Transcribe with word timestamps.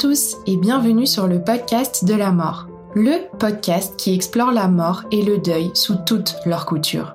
Tous 0.00 0.38
et 0.46 0.56
bienvenue 0.56 1.06
sur 1.06 1.26
le 1.26 1.44
podcast 1.44 2.06
de 2.06 2.14
la 2.14 2.30
mort, 2.30 2.68
le 2.94 3.28
podcast 3.36 3.96
qui 3.98 4.14
explore 4.14 4.50
la 4.50 4.66
mort 4.66 5.02
et 5.12 5.20
le 5.20 5.36
deuil 5.36 5.70
sous 5.74 5.96
toutes 6.06 6.36
leurs 6.46 6.64
coutures. 6.64 7.14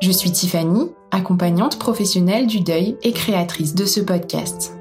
Je 0.00 0.12
suis 0.12 0.30
Tiffany, 0.30 0.92
accompagnante 1.10 1.80
professionnelle 1.80 2.46
du 2.46 2.60
deuil 2.60 2.96
et 3.02 3.10
créatrice 3.12 3.74
de 3.74 3.84
ce 3.84 3.98
podcast. 3.98 4.78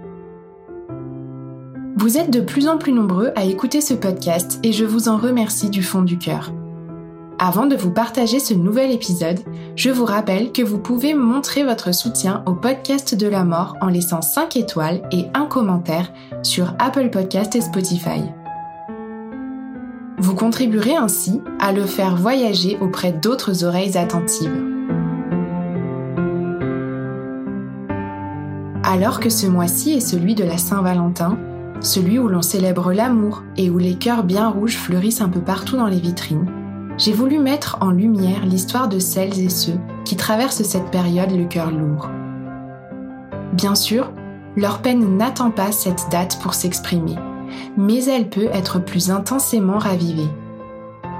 Vous 1.98 2.20
êtes 2.20 2.30
de 2.30 2.42
plus 2.42 2.68
en 2.68 2.78
plus 2.78 2.94
nombreux 2.94 3.32
à 3.36 3.46
écouter 3.46 3.82
ce 3.82 3.96
podcast 3.96 4.60
et 4.62 4.72
je 4.72 4.86
vous 4.86 5.10
en 5.10 5.18
remercie 5.18 5.72
du 5.72 5.82
fond 5.82 6.04
du 6.04 6.20
cœur. 6.20 6.52
Avant 7.38 7.66
de 7.66 7.76
vous 7.76 7.92
partager 7.92 8.40
ce 8.40 8.54
nouvel 8.54 8.92
épisode, 8.92 9.40
je 9.76 9.90
vous 9.90 10.06
rappelle 10.06 10.54
que 10.54 10.62
vous 10.62 10.80
pouvez 10.80 11.14
montrer 11.14 11.66
votre 11.66 11.94
soutien 11.94 12.42
au 12.46 12.54
podcast 12.54 13.14
de 13.14 13.28
la 13.28 13.44
mort 13.44 13.76
en 13.82 13.88
laissant 13.88 14.22
5 14.22 14.56
étoiles 14.56 15.02
et 15.12 15.26
un 15.34 15.46
commentaire 15.46 16.14
sur 16.44 16.74
Apple 16.80 17.10
Podcast 17.10 17.54
et 17.56 17.62
Spotify. 17.62 18.22
Vous 20.18 20.34
contribuerez 20.34 20.96
ainsi 20.96 21.42
à 21.60 21.74
le 21.74 21.86
faire 21.86 22.16
voyager 22.16 22.78
auprès 22.80 23.12
d'autres 23.12 23.66
oreilles 23.66 23.98
attentives. 23.98 24.64
Alors 28.86 29.20
que 29.20 29.30
ce 29.30 29.46
mois-ci 29.46 29.92
est 29.92 30.00
celui 30.00 30.36
de 30.36 30.46
la 30.46 30.58
Saint-Valentin, 30.58 31.38
celui 31.82 32.18
où 32.18 32.30
l'on 32.30 32.42
célèbre 32.42 32.94
l'amour 32.94 33.44
et 33.58 33.70
où 33.70 33.78
les 33.78 33.96
cœurs 33.96 34.24
bien 34.24 34.48
rouges 34.48 34.78
fleurissent 34.78 35.20
un 35.20 35.28
peu 35.28 35.42
partout 35.42 35.76
dans 35.76 35.88
les 35.88 36.00
vitrines, 36.00 36.50
j'ai 36.98 37.14
voulu 37.14 37.40
mettre 37.40 37.78
en 37.82 37.92
lumière 37.92 38.46
l'histoire 38.46 38.88
de 38.88 39.00
celles 39.00 39.40
et 39.40 39.50
ceux 39.50 39.78
qui 40.06 40.16
traversent 40.16 40.64
cette 40.64 40.92
période 40.92 41.32
le 41.32 41.46
cœur 41.46 41.72
lourd. 41.72 42.10
Bien 43.54 43.76
sûr, 43.76 44.12
leur 44.56 44.82
peine 44.82 45.18
n'attend 45.18 45.52
pas 45.52 45.72
cette 45.72 46.08
date 46.10 46.40
pour 46.42 46.54
s'exprimer, 46.54 47.16
mais 47.78 48.06
elle 48.06 48.30
peut 48.30 48.50
être 48.54 48.80
plus 48.80 49.12
intensément 49.12 49.78
ravivée. 49.78 50.30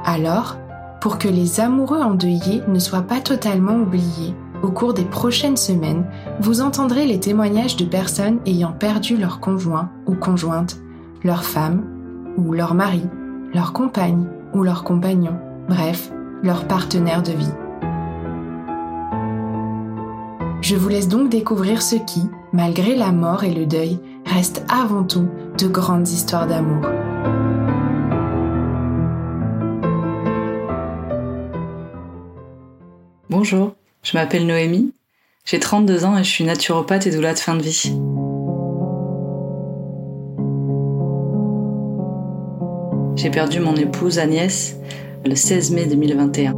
Alors, 0.06 0.58
pour 1.02 1.18
que 1.18 1.28
les 1.28 1.60
amoureux 1.60 2.02
endeuillés 2.02 2.62
ne 2.68 2.80
soient 2.80 3.02
pas 3.02 3.20
totalement 3.20 3.76
oubliés, 3.76 4.34
au 4.64 4.72
cours 4.72 4.94
des 4.94 5.04
prochaines 5.04 5.58
semaines, 5.58 6.06
vous 6.40 6.62
entendrez 6.62 7.06
les 7.06 7.20
témoignages 7.20 7.76
de 7.76 7.86
personnes 7.86 8.40
ayant 8.46 8.72
perdu 8.72 9.18
leur 9.18 9.40
conjoint 9.40 9.90
ou 10.08 10.16
conjointe, 10.16 10.78
leur 11.24 11.44
femme 11.44 11.84
ou 12.38 12.54
leur 12.54 12.74
mari, 12.74 13.04
leur 13.54 13.74
compagne 13.74 14.26
ou 14.54 14.64
leur 14.64 14.84
compagnon 14.84 15.38
bref, 15.68 16.12
leur 16.44 16.68
partenaire 16.68 17.24
de 17.24 17.32
vie. 17.32 17.54
Je 20.62 20.76
vous 20.76 20.90
laisse 20.90 21.08
donc 21.08 21.30
découvrir 21.30 21.82
ce 21.82 21.96
qui, 21.96 22.24
malgré 22.52 22.96
la 22.96 23.12
mort 23.12 23.44
et 23.44 23.54
le 23.54 23.66
deuil, 23.66 24.00
reste 24.26 24.64
avant 24.70 25.04
tout 25.04 25.28
de 25.60 25.68
grandes 25.68 26.08
histoires 26.08 26.48
d'amour. 26.48 26.86
Bonjour, 33.30 33.76
je 34.02 34.18
m'appelle 34.18 34.48
Noémie, 34.48 34.94
j'ai 35.46 35.60
32 35.60 36.06
ans 36.06 36.18
et 36.18 36.24
je 36.24 36.30
suis 36.30 36.44
naturopathe 36.44 37.06
et 37.06 37.12
doula 37.12 37.34
de 37.34 37.40
fin 37.40 37.56
de 37.56 37.62
vie. 37.62 37.94
J'ai 43.16 43.30
perdu 43.30 43.60
mon 43.60 43.76
épouse 43.76 44.20
Agnès 44.20 44.76
le 45.26 45.36
16 45.36 45.72
mai 45.72 45.86
2021. 45.88 46.54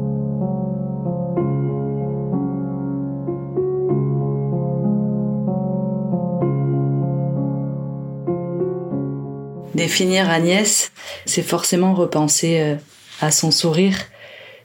Définir 9.73 10.29
Agnès, 10.29 10.91
c'est 11.25 11.43
forcément 11.43 11.93
repenser 11.93 12.59
euh, 12.59 12.75
à 13.21 13.31
son 13.31 13.51
sourire, 13.51 13.97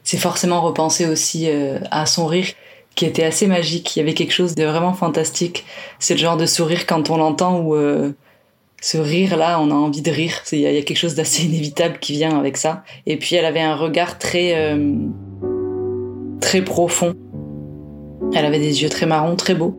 c'est 0.02 0.16
forcément 0.16 0.60
repenser 0.62 1.06
aussi 1.06 1.48
euh, 1.48 1.78
à 1.90 2.06
son 2.06 2.26
rire 2.26 2.48
qui 2.94 3.06
était 3.06 3.24
assez 3.24 3.46
magique. 3.46 3.94
Il 3.94 4.00
y 4.00 4.02
avait 4.02 4.14
quelque 4.14 4.32
chose 4.32 4.54
de 4.54 4.64
vraiment 4.64 4.94
fantastique. 4.94 5.64
C'est 5.98 6.14
le 6.14 6.20
genre 6.20 6.36
de 6.36 6.46
sourire 6.46 6.86
quand 6.86 7.08
on 7.10 7.16
l'entend 7.16 7.60
où 7.60 7.74
euh, 7.74 8.12
ce 8.82 8.98
rire-là, 8.98 9.60
on 9.60 9.70
a 9.70 9.74
envie 9.74 10.02
de 10.02 10.10
rire. 10.10 10.42
Il 10.50 10.58
y, 10.58 10.66
a 10.66 10.82
quelque 10.82 10.98
chose 10.98 11.14
d'assez 11.14 11.44
inévitable 11.46 11.98
qui 12.00 12.12
vient 12.12 12.36
avec 12.36 12.58
ça. 12.58 12.82
Et 13.06 13.16
puis 13.16 13.36
elle 13.36 13.46
avait 13.46 13.62
un 13.62 13.76
regard 13.76 14.18
très, 14.18 14.54
euh, 14.56 14.94
très 16.40 16.62
profond. 16.62 17.14
Elle 18.34 18.44
avait 18.44 18.58
des 18.58 18.82
yeux 18.82 18.88
très 18.88 19.06
marrons, 19.06 19.36
très 19.36 19.54
beaux. 19.54 19.78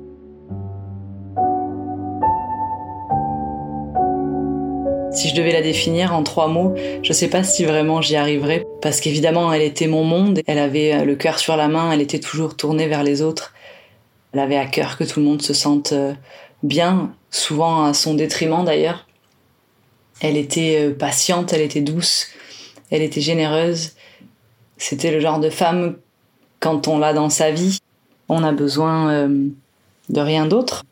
Si 5.11 5.29
je 5.29 5.35
devais 5.35 5.51
la 5.51 5.61
définir 5.61 6.15
en 6.15 6.23
trois 6.23 6.47
mots, 6.47 6.73
je 7.03 7.13
sais 7.13 7.27
pas 7.27 7.43
si 7.43 7.65
vraiment 7.65 8.01
j'y 8.01 8.15
arriverais, 8.15 8.65
parce 8.81 8.99
qu'évidemment, 8.99 9.53
elle 9.53 9.61
était 9.61 9.85
mon 9.85 10.03
monde, 10.03 10.41
elle 10.47 10.57
avait 10.57 10.93
euh, 10.93 11.05
le 11.05 11.15
cœur 11.15 11.37
sur 11.37 11.55
la 11.55 11.67
main, 11.67 11.91
elle 11.91 12.01
était 12.01 12.19
toujours 12.19 12.55
tournée 12.55 12.87
vers 12.87 13.03
les 13.03 13.21
autres. 13.21 13.53
Elle 14.33 14.39
avait 14.39 14.57
à 14.57 14.65
cœur 14.65 14.97
que 14.97 15.03
tout 15.03 15.19
le 15.19 15.25
monde 15.27 15.43
se 15.43 15.53
sente 15.53 15.91
euh, 15.91 16.13
bien, 16.63 17.13
souvent 17.33 17.83
à 17.83 17.93
son 17.93 18.13
détriment 18.13 18.63
d'ailleurs. 18.63 19.05
Elle 20.21 20.37
était 20.37 20.77
euh, 20.79 20.93
patiente, 20.93 21.51
elle 21.51 21.61
était 21.61 21.81
douce, 21.81 22.27
elle 22.91 23.01
était 23.01 23.21
généreuse. 23.21 23.93
C'était 24.77 25.11
le 25.11 25.19
genre 25.19 25.39
de 25.39 25.49
femme, 25.49 25.97
quand 26.59 26.87
on 26.87 26.97
l'a 26.99 27.13
dans 27.13 27.29
sa 27.29 27.51
vie, 27.51 27.79
on 28.29 28.43
a 28.43 28.51
besoin 28.51 29.11
euh, 29.11 29.47
de 30.09 30.21
rien 30.21 30.45
d'autre. 30.45 30.85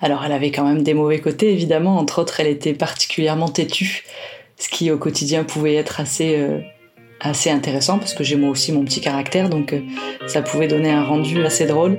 Alors 0.00 0.24
elle 0.24 0.32
avait 0.32 0.50
quand 0.50 0.64
même 0.64 0.82
des 0.82 0.94
mauvais 0.94 1.20
côtés, 1.20 1.52
évidemment. 1.52 1.96
Entre 1.96 2.20
autres, 2.20 2.38
elle 2.40 2.48
était 2.48 2.74
particulièrement 2.74 3.48
têtue, 3.48 4.04
ce 4.58 4.68
qui 4.68 4.90
au 4.90 4.98
quotidien 4.98 5.44
pouvait 5.44 5.74
être 5.74 6.00
assez, 6.00 6.36
euh, 6.36 6.60
assez 7.20 7.50
intéressant, 7.50 7.98
parce 7.98 8.12
que 8.12 8.22
j'ai 8.22 8.36
moi 8.36 8.50
aussi 8.50 8.72
mon 8.72 8.84
petit 8.84 9.00
caractère, 9.00 9.48
donc 9.48 9.74
ça 10.26 10.42
pouvait 10.42 10.68
donner 10.68 10.90
un 10.90 11.04
rendu 11.04 11.44
assez 11.44 11.66
drôle. 11.66 11.98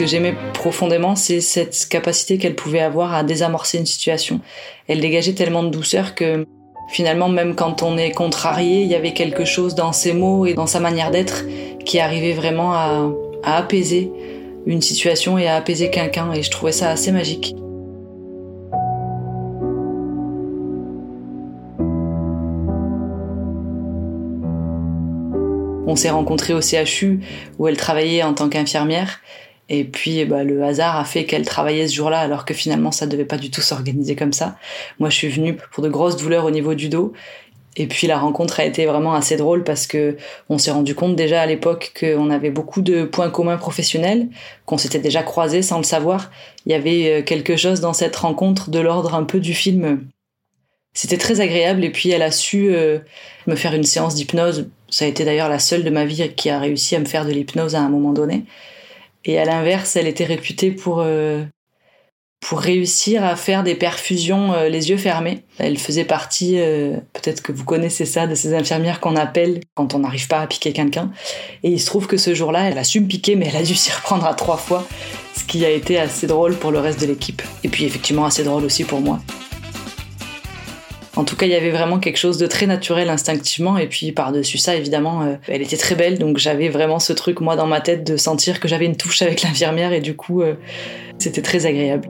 Que 0.00 0.06
j'aimais 0.06 0.34
profondément, 0.54 1.14
c'est 1.14 1.42
cette 1.42 1.86
capacité 1.90 2.38
qu'elle 2.38 2.54
pouvait 2.54 2.80
avoir 2.80 3.12
à 3.12 3.22
désamorcer 3.22 3.76
une 3.76 3.84
situation. 3.84 4.40
Elle 4.88 5.00
dégageait 5.00 5.34
tellement 5.34 5.62
de 5.62 5.68
douceur 5.68 6.14
que 6.14 6.46
finalement, 6.88 7.28
même 7.28 7.54
quand 7.54 7.82
on 7.82 7.98
est 7.98 8.10
contrarié, 8.10 8.80
il 8.80 8.86
y 8.86 8.94
avait 8.94 9.12
quelque 9.12 9.44
chose 9.44 9.74
dans 9.74 9.92
ses 9.92 10.14
mots 10.14 10.46
et 10.46 10.54
dans 10.54 10.66
sa 10.66 10.80
manière 10.80 11.10
d'être 11.10 11.44
qui 11.84 12.00
arrivait 12.00 12.32
vraiment 12.32 12.72
à, 12.72 13.12
apaiser 13.42 14.10
une 14.64 14.80
situation 14.80 15.36
et 15.36 15.46
à 15.46 15.56
apaiser 15.56 15.90
quelqu'un. 15.90 16.32
Et 16.32 16.42
je 16.42 16.50
trouvais 16.50 16.72
ça 16.72 16.88
assez 16.88 17.12
magique. 17.12 17.54
On 25.86 25.94
s'est 25.94 26.08
rencontrés 26.08 26.54
au 26.54 26.62
CHU 26.62 27.20
où 27.58 27.68
elle 27.68 27.76
travaillait 27.76 28.22
en 28.22 28.32
tant 28.32 28.48
qu'infirmière 28.48 29.20
et 29.72 29.84
puis, 29.84 30.24
bah, 30.24 30.42
le 30.42 30.64
hasard 30.64 30.96
a 30.96 31.04
fait 31.04 31.24
qu'elle 31.24 31.46
travaillait 31.46 31.86
ce 31.86 31.94
jour-là, 31.94 32.18
alors 32.18 32.44
que 32.44 32.52
finalement, 32.52 32.90
ça 32.90 33.06
devait 33.06 33.24
pas 33.24 33.38
du 33.38 33.50
tout 33.52 33.60
s'organiser 33.60 34.16
comme 34.16 34.32
ça. 34.32 34.56
Moi, 34.98 35.10
je 35.10 35.14
suis 35.14 35.28
venue 35.28 35.54
pour 35.54 35.84
de 35.84 35.88
grosses 35.88 36.16
douleurs 36.16 36.44
au 36.44 36.50
niveau 36.50 36.74
du 36.74 36.88
dos. 36.88 37.12
Et 37.76 37.86
puis 37.86 38.08
la 38.08 38.18
rencontre 38.18 38.58
a 38.58 38.64
été 38.64 38.84
vraiment 38.84 39.14
assez 39.14 39.36
drôle 39.36 39.62
parce 39.62 39.86
que 39.86 40.16
on 40.48 40.58
s'est 40.58 40.72
rendu 40.72 40.96
compte 40.96 41.14
déjà 41.14 41.40
à 41.40 41.46
l'époque 41.46 41.92
qu'on 41.98 42.28
avait 42.28 42.50
beaucoup 42.50 42.82
de 42.82 43.04
points 43.04 43.30
communs 43.30 43.58
professionnels, 43.58 44.26
qu'on 44.66 44.76
s'était 44.76 44.98
déjà 44.98 45.22
croisés 45.22 45.62
sans 45.62 45.76
le 45.76 45.84
savoir. 45.84 46.32
Il 46.66 46.72
y 46.72 46.74
avait 46.74 47.20
euh, 47.20 47.22
quelque 47.22 47.56
chose 47.56 47.80
dans 47.80 47.92
cette 47.92 48.16
rencontre 48.16 48.70
de 48.70 48.80
l'ordre 48.80 49.14
un 49.14 49.22
peu 49.22 49.38
du 49.38 49.54
film. 49.54 50.04
C'était 50.94 51.16
très 51.16 51.40
agréable 51.40 51.84
et 51.84 51.90
puis 51.90 52.10
elle 52.10 52.22
a 52.22 52.32
su 52.32 52.74
euh, 52.74 52.98
me 53.46 53.54
faire 53.54 53.72
une 53.72 53.84
séance 53.84 54.16
d'hypnose. 54.16 54.68
Ça 54.88 55.04
a 55.04 55.08
été 55.08 55.24
d'ailleurs 55.24 55.48
la 55.48 55.60
seule 55.60 55.84
de 55.84 55.90
ma 55.90 56.04
vie 56.04 56.28
qui 56.34 56.50
a 56.50 56.58
réussi 56.58 56.96
à 56.96 56.98
me 56.98 57.04
faire 57.04 57.24
de 57.24 57.30
l'hypnose 57.30 57.76
à 57.76 57.80
un 57.80 57.88
moment 57.88 58.12
donné. 58.12 58.46
Et 59.24 59.38
à 59.38 59.44
l'inverse, 59.44 59.96
elle 59.96 60.06
était 60.06 60.24
réputée 60.24 60.70
pour 60.70 61.00
euh, 61.00 61.44
réussir 62.52 63.24
à 63.24 63.36
faire 63.36 63.62
des 63.62 63.74
perfusions 63.74 64.52
euh, 64.52 64.68
les 64.68 64.90
yeux 64.90 64.96
fermés. 64.96 65.44
Elle 65.58 65.78
faisait 65.78 66.04
partie, 66.04 66.58
euh, 66.58 66.96
peut-être 67.12 67.42
que 67.42 67.52
vous 67.52 67.64
connaissez 67.64 68.06
ça, 68.06 68.26
de 68.26 68.34
ces 68.34 68.54
infirmières 68.54 69.00
qu'on 69.00 69.16
appelle 69.16 69.60
quand 69.74 69.94
on 69.94 70.00
n'arrive 70.00 70.26
pas 70.26 70.40
à 70.40 70.46
piquer 70.46 70.72
quelqu'un. 70.72 71.10
Et 71.62 71.70
il 71.70 71.80
se 71.80 71.86
trouve 71.86 72.06
que 72.06 72.16
ce 72.16 72.34
jour-là, 72.34 72.70
elle 72.70 72.78
a 72.78 72.84
su 72.84 73.00
me 73.00 73.06
piquer, 73.06 73.36
mais 73.36 73.46
elle 73.48 73.56
a 73.56 73.62
dû 73.62 73.74
s'y 73.74 73.92
reprendre 73.92 74.26
à 74.26 74.34
trois 74.34 74.56
fois, 74.56 74.86
ce 75.36 75.44
qui 75.44 75.64
a 75.64 75.70
été 75.70 75.98
assez 75.98 76.26
drôle 76.26 76.54
pour 76.56 76.70
le 76.70 76.78
reste 76.78 77.00
de 77.00 77.06
l'équipe. 77.06 77.42
Et 77.64 77.68
puis 77.68 77.84
effectivement 77.84 78.24
assez 78.24 78.44
drôle 78.44 78.64
aussi 78.64 78.84
pour 78.84 79.00
moi. 79.00 79.20
En 81.16 81.24
tout 81.24 81.36
cas, 81.36 81.46
il 81.46 81.52
y 81.52 81.56
avait 81.56 81.70
vraiment 81.70 81.98
quelque 81.98 82.18
chose 82.18 82.38
de 82.38 82.46
très 82.46 82.66
naturel 82.66 83.10
instinctivement. 83.10 83.78
Et 83.78 83.88
puis 83.88 84.12
par-dessus 84.12 84.58
ça, 84.58 84.76
évidemment, 84.76 85.22
euh, 85.22 85.34
elle 85.48 85.62
était 85.62 85.76
très 85.76 85.94
belle. 85.94 86.18
Donc 86.18 86.38
j'avais 86.38 86.68
vraiment 86.68 86.98
ce 86.98 87.12
truc, 87.12 87.40
moi, 87.40 87.56
dans 87.56 87.66
ma 87.66 87.80
tête, 87.80 88.04
de 88.04 88.16
sentir 88.16 88.60
que 88.60 88.68
j'avais 88.68 88.86
une 88.86 88.96
touche 88.96 89.22
avec 89.22 89.42
l'infirmière. 89.44 89.92
Et 89.92 90.00
du 90.00 90.14
coup, 90.14 90.42
c'était 91.18 91.42
très 91.42 91.66
agréable. 91.66 92.08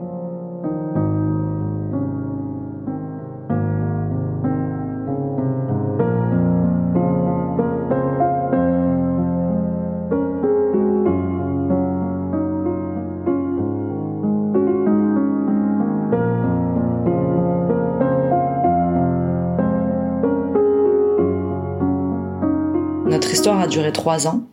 A 23.49 23.67
duré 23.67 23.91
trois 23.91 24.27
ans. 24.27 24.43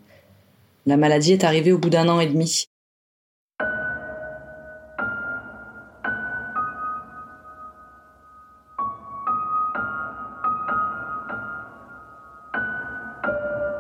La 0.87 0.96
maladie 0.96 1.32
est 1.32 1.44
arrivée 1.44 1.73
au 1.73 1.79
bout 1.79 1.90
d'un 1.90 2.08
an 2.08 2.20
et 2.20 2.26
demi. 2.26 2.64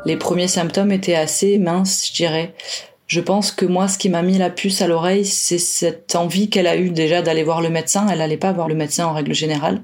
Les 0.04 0.16
premiers 0.16 0.48
symptômes 0.48 0.92
étaient 0.92 1.14
assez 1.14 1.58
minces, 1.58 2.08
je 2.08 2.14
dirais. 2.14 2.54
Je 3.06 3.20
pense 3.20 3.50
que 3.50 3.64
moi, 3.64 3.88
ce 3.88 3.98
qui 3.98 4.10
m'a 4.10 4.22
mis 4.22 4.36
la 4.36 4.50
puce 4.50 4.82
à 4.82 4.86
l'oreille, 4.86 5.24
c'est 5.24 5.58
cette 5.58 6.14
envie 6.14 6.50
qu'elle 6.50 6.66
a 6.66 6.76
eue 6.76 6.90
déjà 6.90 7.22
d'aller 7.22 7.42
voir 7.44 7.62
le 7.62 7.70
médecin. 7.70 8.06
Elle 8.08 8.18
n'allait 8.18 8.36
pas 8.36 8.52
voir 8.52 8.68
le 8.68 8.74
médecin 8.74 9.06
en 9.06 9.14
règle 9.14 9.34
générale. 9.34 9.82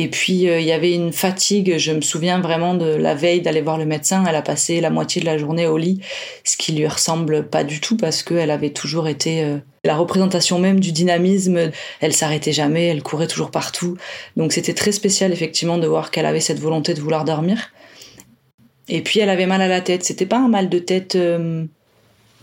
Et 0.00 0.06
puis 0.06 0.48
euh, 0.48 0.60
il 0.60 0.66
y 0.66 0.70
avait 0.70 0.94
une 0.94 1.12
fatigue, 1.12 1.76
je 1.76 1.90
me 1.90 2.02
souviens 2.02 2.40
vraiment 2.40 2.74
de 2.74 2.86
la 2.86 3.16
veille 3.16 3.40
d'aller 3.40 3.62
voir 3.62 3.78
le 3.78 3.84
médecin, 3.84 4.24
elle 4.28 4.36
a 4.36 4.42
passé 4.42 4.80
la 4.80 4.90
moitié 4.90 5.20
de 5.20 5.26
la 5.26 5.38
journée 5.38 5.66
au 5.66 5.76
lit, 5.76 6.00
ce 6.44 6.56
qui 6.56 6.70
lui 6.70 6.86
ressemble 6.86 7.48
pas 7.48 7.64
du 7.64 7.80
tout 7.80 7.96
parce 7.96 8.22
qu'elle 8.22 8.52
avait 8.52 8.70
toujours 8.70 9.08
été 9.08 9.42
euh, 9.42 9.58
la 9.82 9.96
représentation 9.96 10.60
même 10.60 10.78
du 10.78 10.92
dynamisme, 10.92 11.72
elle 11.98 12.12
s'arrêtait 12.12 12.52
jamais, 12.52 12.86
elle 12.86 13.02
courait 13.02 13.26
toujours 13.26 13.50
partout. 13.50 13.96
Donc 14.36 14.52
c'était 14.52 14.72
très 14.72 14.92
spécial 14.92 15.32
effectivement 15.32 15.78
de 15.78 15.88
voir 15.88 16.12
qu'elle 16.12 16.26
avait 16.26 16.38
cette 16.38 16.60
volonté 16.60 16.94
de 16.94 17.00
vouloir 17.00 17.24
dormir. 17.24 17.72
Et 18.88 19.02
puis 19.02 19.18
elle 19.18 19.30
avait 19.30 19.46
mal 19.46 19.62
à 19.62 19.68
la 19.68 19.80
tête, 19.80 20.04
c'était 20.04 20.26
pas 20.26 20.38
un 20.38 20.48
mal 20.48 20.68
de 20.68 20.78
tête 20.78 21.16
euh, 21.16 21.64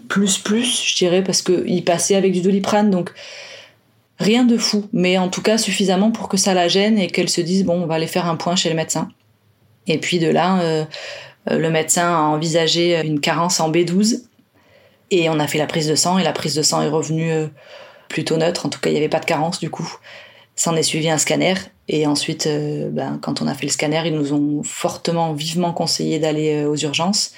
plus 0.10 0.40
plus, 0.40 0.84
je 0.86 0.98
dirais 0.98 1.24
parce 1.24 1.42
qu'il 1.42 1.86
passait 1.86 2.16
avec 2.16 2.34
du 2.34 2.42
doliprane 2.42 2.90
donc 2.90 3.14
Rien 4.20 4.46
de 4.46 4.58
fou, 4.58 4.88
mais 4.94 5.18
en 5.18 5.28
tout 5.28 5.42
cas 5.42 5.58
suffisamment 5.58 6.12
pour 6.12 6.30
que 6.30 6.38
ça 6.38 6.54
la 6.54 6.70
gêne 6.70 6.98
et 6.98 7.08
qu'elle 7.08 7.30
se 7.30 7.42
dise 7.42 7.66
bon, 7.66 7.82
on 7.82 7.86
va 7.86 7.96
aller 7.96 8.08
faire 8.08 8.28
un 8.28 8.38
point 8.38 8.56
chez 8.56 8.70
le 8.70 8.76
médecin. 8.76 9.10
Et 9.88 9.98
puis 9.98 10.20
de 10.20 10.30
là, 10.30 10.60
euh, 10.62 10.86
euh, 11.52 11.58
le 11.58 11.70
médecin 11.70 12.08
a 12.08 12.22
envisagé 12.22 13.06
une 13.06 13.20
carence 13.20 13.60
en 13.60 13.72
B12 13.72 14.24
et 15.12 15.30
on 15.30 15.40
a 15.40 15.48
fait 15.48 15.58
la 15.58 15.68
prise 15.68 15.88
de 15.88 15.96
sang 15.96 16.18
et 16.18 16.24
la 16.24 16.32
prise 16.32 16.56
de 16.56 16.62
sang 16.62 16.82
est 16.82 16.88
revenue 16.88 17.30
euh, 17.30 17.48
plutôt 18.08 18.38
neutre. 18.38 18.66
En 18.66 18.70
tout 18.70 18.80
cas, 18.80 18.90
il 18.90 18.94
n'y 18.94 19.00
avait 19.00 19.10
pas 19.10 19.20
de 19.20 19.26
carence 19.26 19.60
du 19.60 19.70
coup. 19.70 19.98
S'en 20.56 20.78
est 20.78 20.84
suivi 20.84 21.10
un 21.10 21.18
scanner 21.18 21.56
et 21.90 22.08
ensuite, 22.08 22.48
ben, 22.48 23.20
quand 23.22 23.42
on 23.42 23.48
a 23.48 23.54
fait 23.54 23.66
le 23.66 23.72
scanner, 23.74 24.02
ils 24.06 24.16
nous 24.16 24.32
ont 24.32 24.64
fortement, 24.64 25.34
vivement 25.34 25.74
conseillé 25.74 26.18
d'aller 26.18 26.64
aux 26.64 26.78
urgences. 26.78 27.34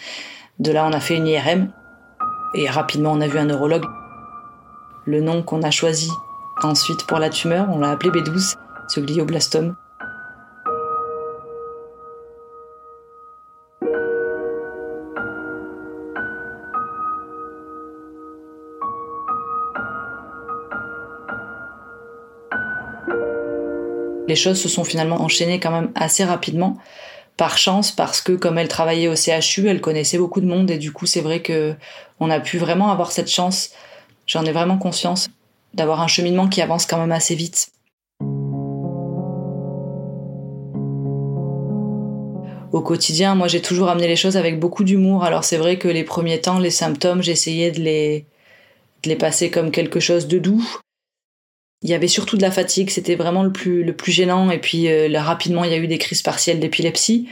De 0.60 0.72
là, 0.72 0.86
on 0.88 0.94
a 0.94 1.00
fait 1.00 1.16
une 1.16 1.26
IRM 1.26 1.72
et 2.54 2.70
rapidement, 2.70 3.14
on 3.14 3.22
a 3.22 3.28
vu 3.28 3.40
un 3.40 3.46
neurologue. 3.46 3.86
Le 5.06 5.20
nom 5.20 5.42
qu'on 5.42 5.64
a 5.64 5.72
choisi 5.72 6.12
Ensuite, 6.64 7.06
pour 7.06 7.20
la 7.20 7.30
tumeur, 7.30 7.68
on 7.72 7.78
l'a 7.78 7.92
appelé 7.92 8.10
B12, 8.10 8.56
ce 8.88 9.00
glioblastome. 9.00 9.76
Les 24.28 24.36
choses 24.36 24.60
se 24.60 24.68
sont 24.68 24.84
finalement 24.84 25.22
enchaînées 25.22 25.60
quand 25.60 25.72
même 25.72 25.92
assez 25.94 26.26
rapidement, 26.26 26.78
par 27.38 27.60
chance, 27.60 27.92
parce 27.92 28.20
que 28.20 28.32
comme 28.32 28.58
elle 28.58 28.68
travaillait 28.68 29.08
au 29.08 29.16
CHU, 29.16 29.68
elle 29.68 29.80
connaissait 29.80 30.18
beaucoup 30.18 30.42
de 30.42 30.48
monde 30.48 30.72
et 30.72 30.80
du 30.80 30.92
coup 30.92 31.06
c'est 31.06 31.22
vrai 31.22 31.44
que 31.44 31.76
on 32.20 32.32
a 32.32 32.40
pu 32.40 32.58
vraiment 32.58 32.92
avoir 32.92 33.12
cette 33.12 33.30
chance. 33.30 33.70
J'en 34.26 34.44
ai 34.44 34.52
vraiment 34.52 34.80
conscience 34.80 35.30
d'avoir 35.78 36.02
un 36.02 36.08
cheminement 36.08 36.50
qui 36.50 36.62
avance 36.62 36.86
quand 36.86 36.98
même 36.98 37.12
assez 37.12 37.36
vite. 37.36 37.70
Au 42.74 42.82
quotidien, 42.82 43.36
moi 43.36 43.48
j'ai 43.48 43.62
toujours 43.62 43.88
amené 43.90 44.08
les 44.08 44.18
choses 44.18 44.36
avec 44.36 44.60
beaucoup 44.60 44.84
d'humour. 44.84 45.24
Alors 45.24 45.46
c'est 45.46 45.58
vrai 45.58 45.78
que 45.78 45.88
les 45.88 46.04
premiers 46.04 46.42
temps, 46.42 46.60
les 46.60 46.72
symptômes, 46.72 47.22
j'essayais 47.22 47.72
de 47.72 47.80
les, 47.80 48.26
de 49.04 49.10
les 49.10 49.16
passer 49.16 49.50
comme 49.50 49.72
quelque 49.72 50.00
chose 50.00 50.28
de 50.28 50.40
doux. 50.40 50.68
Il 51.84 51.90
y 51.90 51.94
avait 51.94 52.08
surtout 52.08 52.38
de 52.38 52.42
la 52.42 52.52
fatigue, 52.52 52.90
c'était 52.90 53.16
vraiment 53.16 53.44
le 53.44 53.54
plus, 53.54 53.84
le 53.84 53.96
plus 53.96 54.12
gênant. 54.12 54.50
Et 54.50 54.60
puis 54.60 54.90
euh, 54.90 55.08
rapidement, 55.22 55.64
il 55.64 55.72
y 55.72 55.76
a 55.76 55.78
eu 55.78 55.88
des 55.88 56.00
crises 56.00 56.24
partielles 56.24 56.60
d'épilepsie. 56.60 57.30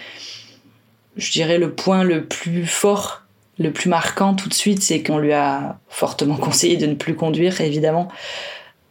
Je 1.17 1.31
dirais 1.31 1.57
le 1.57 1.73
point 1.73 2.03
le 2.03 2.25
plus 2.25 2.65
fort 2.65 3.24
le 3.57 3.71
plus 3.71 3.89
marquant 3.89 4.33
tout 4.33 4.49
de 4.49 4.53
suite, 4.53 4.81
c'est 4.83 5.01
qu'on 5.03 5.17
lui 5.17 5.33
a 5.33 5.79
fortement 5.87 6.35
conseillé 6.37 6.77
de 6.77 6.85
ne 6.85 6.95
plus 6.95 7.15
conduire, 7.15 7.61
évidemment, 7.61 8.07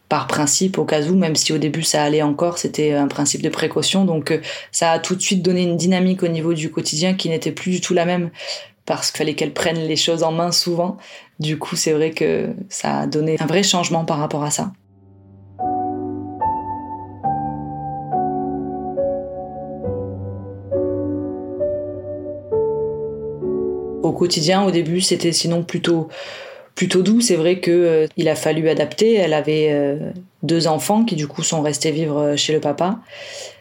par 0.09 0.27
principe, 0.27 0.79
au 0.79 0.85
cas 0.85 1.03
où, 1.03 1.15
même 1.15 1.35
si 1.35 1.53
au 1.53 1.59
début 1.59 1.83
ça 1.83 2.03
allait 2.03 2.23
encore, 2.23 2.59
c'était 2.59 2.93
un 2.93 3.09
principe 3.09 3.43
de 3.43 3.49
précaution. 3.49 4.05
Donc 4.05 4.31
euh, 4.31 4.41
ça 4.71 4.93
a 4.93 4.99
tout 4.99 5.15
de 5.15 5.21
suite 5.21 5.43
donné 5.43 5.63
une 5.63 5.77
dynamique 5.77 6.23
au 6.23 6.29
niveau 6.29 6.55
du 6.55 6.71
quotidien 6.71 7.15
qui 7.15 7.29
n'était 7.29 7.53
plus 7.53 7.73
du 7.73 7.81
tout 7.81 7.95
la 7.95 8.05
même, 8.05 8.31
parce 8.87 9.11
qu'il 9.11 9.19
fallait 9.19 9.35
qu'elle 9.35 9.53
prenne 9.53 9.79
les 9.79 9.97
choses 9.97 10.23
en 10.23 10.33
main 10.33 10.53
souvent. 10.53 10.99
Du 11.41 11.59
coup, 11.59 11.75
c'est 11.75 11.93
vrai 11.93 12.11
que 12.11 12.55
ça 12.69 13.01
a 13.01 13.07
donné 13.07 13.37
un 13.41 13.47
vrai 13.47 13.63
changement 13.63 14.05
par 14.05 14.19
rapport 14.19 14.45
à 14.45 14.51
ça. 14.51 14.73
Quotidien, 24.15 24.65
au 24.65 24.71
début, 24.71 25.01
c'était 25.01 25.33
sinon 25.33 25.63
plutôt 25.63 26.09
plutôt 26.75 27.03
doux. 27.03 27.21
C'est 27.21 27.37
vrai 27.37 27.61
que 27.61 27.71
euh, 27.71 28.07
il 28.17 28.29
a 28.29 28.35
fallu 28.35 28.69
adapter. 28.69 29.15
Elle 29.15 29.35
avait 29.35 29.69
euh, 29.71 30.11
deux 30.43 30.67
enfants 30.67 31.05
qui 31.05 31.17
du 31.17 31.27
coup 31.27 31.43
sont 31.43 31.63
restés 31.63 31.91
vivre 31.91 32.19
euh, 32.19 32.37
chez 32.37 32.53
le 32.53 32.61
papa. 32.61 32.99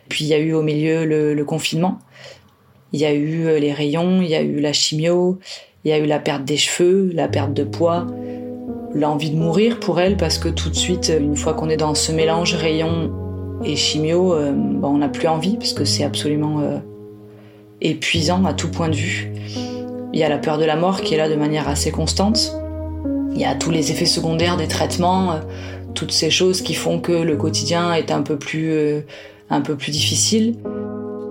Puis 0.09 0.25
il 0.25 0.27
y 0.27 0.33
a 0.33 0.39
eu 0.39 0.53
au 0.53 0.61
milieu 0.61 1.05
le, 1.05 1.45
confinement. 1.45 1.99
Il 2.91 2.99
y 2.99 3.05
a 3.05 3.13
eu 3.13 3.59
les 3.59 3.73
rayons, 3.73 4.21
il 4.21 4.27
y 4.27 4.35
a 4.35 4.41
eu 4.41 4.59
la 4.59 4.73
chimio, 4.73 5.39
il 5.83 5.89
y 5.89 5.93
a 5.93 5.97
eu 5.97 6.05
la 6.05 6.19
perte 6.19 6.45
des 6.45 6.57
cheveux, 6.57 7.09
la 7.13 7.27
perte 7.27 7.53
de 7.53 7.63
poids, 7.63 8.05
l'envie 8.93 9.31
de 9.31 9.35
mourir 9.35 9.79
pour 9.79 9.99
elle 9.99 10.15
parce 10.15 10.37
que 10.37 10.49
tout 10.49 10.69
de 10.69 10.75
suite, 10.75 11.11
une 11.19 11.35
fois 11.35 11.53
qu'on 11.53 11.69
est 11.69 11.77
dans 11.77 11.95
ce 11.95 12.11
mélange 12.11 12.53
rayons 12.53 13.11
et 13.65 13.75
chimio, 13.75 14.35
ben, 14.35 14.87
on 14.87 14.99
n'a 14.99 15.09
plus 15.09 15.27
envie 15.27 15.57
parce 15.57 15.73
que 15.73 15.85
c'est 15.85 16.03
absolument 16.03 16.61
épuisant 17.81 18.45
à 18.45 18.53
tout 18.53 18.69
point 18.69 18.89
de 18.89 18.95
vue. 18.95 19.31
Il 20.13 20.19
y 20.19 20.23
a 20.23 20.29
la 20.29 20.37
peur 20.37 20.59
de 20.59 20.65
la 20.65 20.75
mort 20.75 21.01
qui 21.01 21.15
est 21.15 21.17
là 21.17 21.27
de 21.27 21.35
manière 21.35 21.67
assez 21.67 21.89
constante. 21.89 22.53
Il 23.33 23.41
y 23.41 23.45
a 23.45 23.55
tous 23.55 23.71
les 23.71 23.91
effets 23.91 24.05
secondaires 24.05 24.57
des 24.57 24.67
traitements, 24.67 25.31
euh, 25.31 25.39
toutes 25.95 26.11
ces 26.11 26.29
choses 26.29 26.61
qui 26.61 26.75
font 26.75 26.99
que 26.99 27.11
le 27.11 27.35
quotidien 27.35 27.95
est 27.95 28.11
un 28.11 28.21
peu 28.21 28.37
plus, 28.37 28.71
euh, 28.71 29.01
un 29.49 29.61
peu 29.61 29.75
plus 29.75 29.91
difficile. 29.91 30.55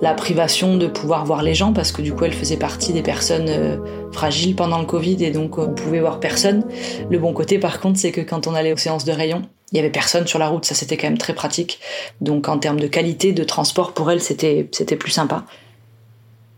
La 0.00 0.14
privation 0.14 0.76
de 0.76 0.88
pouvoir 0.88 1.24
voir 1.24 1.44
les 1.44 1.54
gens 1.54 1.72
parce 1.72 1.92
que 1.92 2.02
du 2.02 2.12
coup 2.12 2.24
elle 2.24 2.32
faisait 2.32 2.56
partie 2.56 2.92
des 2.92 3.02
personnes 3.02 3.48
euh, 3.48 3.76
fragiles 4.10 4.56
pendant 4.56 4.80
le 4.80 4.84
Covid 4.84 5.22
et 5.22 5.30
donc 5.30 5.58
on 5.58 5.68
pouvait 5.68 6.00
voir 6.00 6.18
personne. 6.18 6.64
Le 7.08 7.20
bon 7.20 7.32
côté 7.32 7.60
par 7.60 7.78
contre 7.78 8.00
c'est 8.00 8.10
que 8.10 8.20
quand 8.20 8.48
on 8.48 8.54
allait 8.54 8.72
aux 8.72 8.78
séances 8.78 9.04
de 9.04 9.12
rayons, 9.12 9.42
il 9.70 9.76
y 9.76 9.78
avait 9.78 9.90
personne 9.90 10.26
sur 10.26 10.40
la 10.40 10.48
route, 10.48 10.64
ça 10.64 10.74
c'était 10.74 10.96
quand 10.96 11.06
même 11.06 11.18
très 11.18 11.34
pratique. 11.34 11.78
Donc 12.20 12.48
en 12.48 12.58
termes 12.58 12.80
de 12.80 12.88
qualité 12.88 13.32
de 13.32 13.44
transport 13.44 13.92
pour 13.92 14.10
elle 14.10 14.20
c'était 14.20 14.68
c'était 14.72 14.96
plus 14.96 15.12
sympa. 15.12 15.44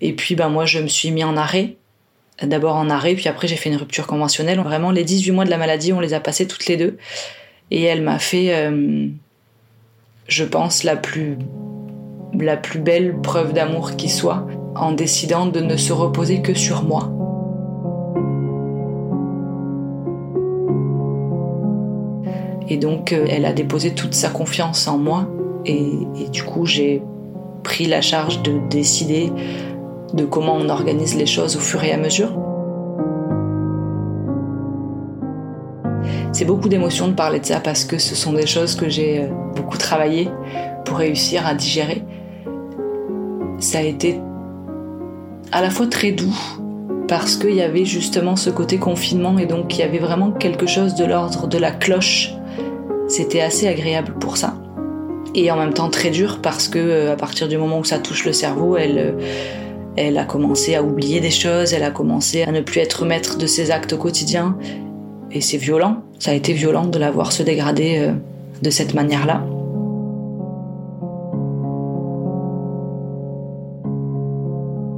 Et 0.00 0.14
puis 0.14 0.36
ben 0.36 0.48
moi 0.48 0.64
je 0.64 0.78
me 0.78 0.88
suis 0.88 1.10
mis 1.10 1.22
en 1.22 1.36
arrêt. 1.36 1.76
D'abord 2.42 2.74
en 2.76 2.90
arrêt, 2.90 3.14
puis 3.14 3.28
après 3.28 3.46
j'ai 3.46 3.56
fait 3.56 3.70
une 3.70 3.76
rupture 3.76 4.06
conventionnelle. 4.06 4.58
Vraiment 4.60 4.90
les 4.90 5.04
18 5.04 5.30
mois 5.30 5.44
de 5.44 5.50
la 5.50 5.58
maladie, 5.58 5.92
on 5.92 6.00
les 6.00 6.14
a 6.14 6.20
passés 6.20 6.46
toutes 6.46 6.66
les 6.66 6.76
deux. 6.76 6.98
Et 7.70 7.82
elle 7.82 8.02
m'a 8.02 8.18
fait, 8.18 8.54
euh, 8.54 9.08
je 10.26 10.44
pense, 10.44 10.82
la 10.84 10.96
plus, 10.96 11.38
la 12.38 12.56
plus 12.56 12.80
belle 12.80 13.20
preuve 13.20 13.52
d'amour 13.52 13.96
qui 13.96 14.08
soit, 14.08 14.46
en 14.74 14.92
décidant 14.92 15.46
de 15.46 15.60
ne 15.60 15.76
se 15.76 15.92
reposer 15.92 16.42
que 16.42 16.54
sur 16.54 16.82
moi. 16.82 17.10
Et 22.68 22.76
donc, 22.76 23.12
euh, 23.12 23.26
elle 23.28 23.44
a 23.44 23.52
déposé 23.52 23.94
toute 23.94 24.14
sa 24.14 24.30
confiance 24.30 24.88
en 24.88 24.98
moi. 24.98 25.28
Et, 25.66 25.90
du 26.32 26.42
coup, 26.42 26.66
j'ai 26.66 27.02
pris 27.62 27.86
la 27.86 28.00
charge 28.00 28.42
de 28.42 28.60
décider 28.68 29.32
de 30.14 30.24
comment 30.24 30.54
on 30.54 30.68
organise 30.68 31.16
les 31.16 31.26
choses 31.26 31.56
au 31.56 31.60
fur 31.60 31.82
et 31.84 31.92
à 31.92 31.96
mesure. 31.96 32.30
C'est 36.32 36.44
beaucoup 36.44 36.68
d'émotions 36.68 37.08
de 37.08 37.14
parler 37.14 37.40
de 37.40 37.46
ça 37.46 37.60
parce 37.60 37.84
que 37.84 37.98
ce 37.98 38.14
sont 38.14 38.32
des 38.32 38.46
choses 38.46 38.74
que 38.74 38.88
j'ai 38.88 39.22
euh, 39.22 39.28
beaucoup 39.54 39.78
travaillé 39.78 40.28
pour 40.84 40.96
réussir 40.98 41.46
à 41.46 41.54
digérer. 41.54 42.02
Ça 43.58 43.78
a 43.78 43.82
été 43.82 44.20
à 45.52 45.62
la 45.62 45.70
fois 45.70 45.86
très 45.86 46.12
doux 46.12 46.34
parce 47.06 47.36
qu'il 47.36 47.54
y 47.54 47.62
avait 47.62 47.84
justement 47.84 48.34
ce 48.34 48.50
côté 48.50 48.78
confinement 48.78 49.38
et 49.38 49.46
donc 49.46 49.76
il 49.76 49.80
y 49.80 49.82
avait 49.82 49.98
vraiment 49.98 50.32
quelque 50.32 50.66
chose 50.66 50.94
de 50.94 51.04
l'ordre 51.04 51.46
de 51.46 51.58
la 51.58 51.70
cloche 51.70 52.34
c'était 53.08 53.40
assez 53.40 53.68
agréable 53.68 54.14
pour 54.18 54.36
ça. 54.36 54.54
Et 55.34 55.50
en 55.50 55.56
même 55.56 55.74
temps 55.74 55.90
très 55.90 56.10
dur 56.10 56.40
parce 56.42 56.68
que 56.68 56.78
euh, 56.78 57.12
à 57.12 57.16
partir 57.16 57.48
du 57.48 57.58
moment 57.58 57.78
où 57.80 57.84
ça 57.84 57.98
touche 57.98 58.24
le 58.24 58.32
cerveau, 58.32 58.76
elle, 58.76 58.98
euh, 58.98 59.12
elle 59.96 60.18
a 60.18 60.24
commencé 60.24 60.74
à 60.74 60.82
oublier 60.82 61.20
des 61.20 61.30
choses, 61.30 61.72
elle 61.72 61.84
a 61.84 61.90
commencé 61.90 62.42
à 62.42 62.50
ne 62.50 62.60
plus 62.60 62.80
être 62.80 63.04
maître 63.04 63.38
de 63.38 63.46
ses 63.46 63.70
actes 63.70 63.96
quotidiens. 63.96 64.56
Et 65.30 65.40
c'est 65.40 65.56
violent, 65.56 66.02
ça 66.18 66.32
a 66.32 66.34
été 66.34 66.52
violent 66.52 66.86
de 66.86 66.98
la 66.98 67.10
voir 67.10 67.32
se 67.32 67.42
dégrader 67.42 67.98
euh, 67.98 68.12
de 68.62 68.70
cette 68.70 68.94
manière-là. 68.94 69.44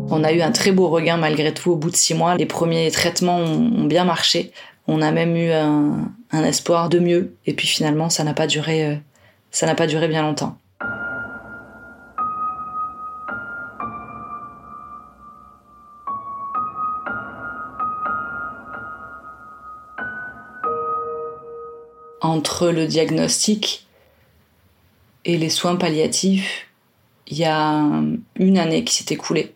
On 0.08 0.24
a 0.24 0.32
eu 0.32 0.40
un 0.40 0.52
très 0.52 0.72
beau 0.72 0.88
regain 0.88 1.16
malgré 1.18 1.52
tout 1.52 1.72
au 1.72 1.76
bout 1.76 1.90
de 1.90 1.96
six 1.96 2.14
mois. 2.14 2.36
Les 2.36 2.46
premiers 2.46 2.90
traitements 2.90 3.38
ont 3.38 3.84
bien 3.84 4.04
marché. 4.04 4.52
On 4.86 5.02
a 5.02 5.10
même 5.10 5.36
eu 5.36 5.50
un, 5.50 6.44
espoir 6.44 6.88
de 6.88 6.98
mieux. 6.98 7.34
Et 7.44 7.52
puis 7.52 7.66
finalement, 7.66 8.08
ça 8.08 8.24
n'a 8.24 8.32
pas 8.32 8.46
duré, 8.46 8.86
euh, 8.86 8.94
ça 9.50 9.66
n'a 9.66 9.74
pas 9.74 9.86
duré 9.86 10.08
bien 10.08 10.22
longtemps. 10.22 10.56
Entre 22.36 22.68
le 22.68 22.86
diagnostic 22.86 23.86
et 25.24 25.38
les 25.38 25.48
soins 25.48 25.76
palliatifs, 25.76 26.66
il 27.28 27.38
y 27.38 27.44
a 27.44 27.82
une 28.34 28.58
année 28.58 28.84
qui 28.84 28.94
s'est 28.94 29.14
écoulée. 29.14 29.54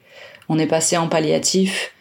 On 0.48 0.58
est 0.58 0.66
passé 0.66 0.96
en 0.96 1.06
palliatif 1.06 1.92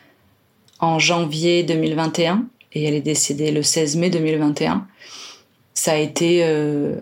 en 0.79 0.98
janvier 0.98 1.63
2021 1.63 2.45
et 2.71 2.86
elle 2.86 2.93
est 2.93 3.01
décédée 3.01 3.51
le 3.51 3.62
16 3.62 3.98
mai 3.98 4.09
2021. 4.09 4.88
Ça 5.74 5.91
a 5.91 5.98
été, 5.98 6.45
euh, 6.45 6.95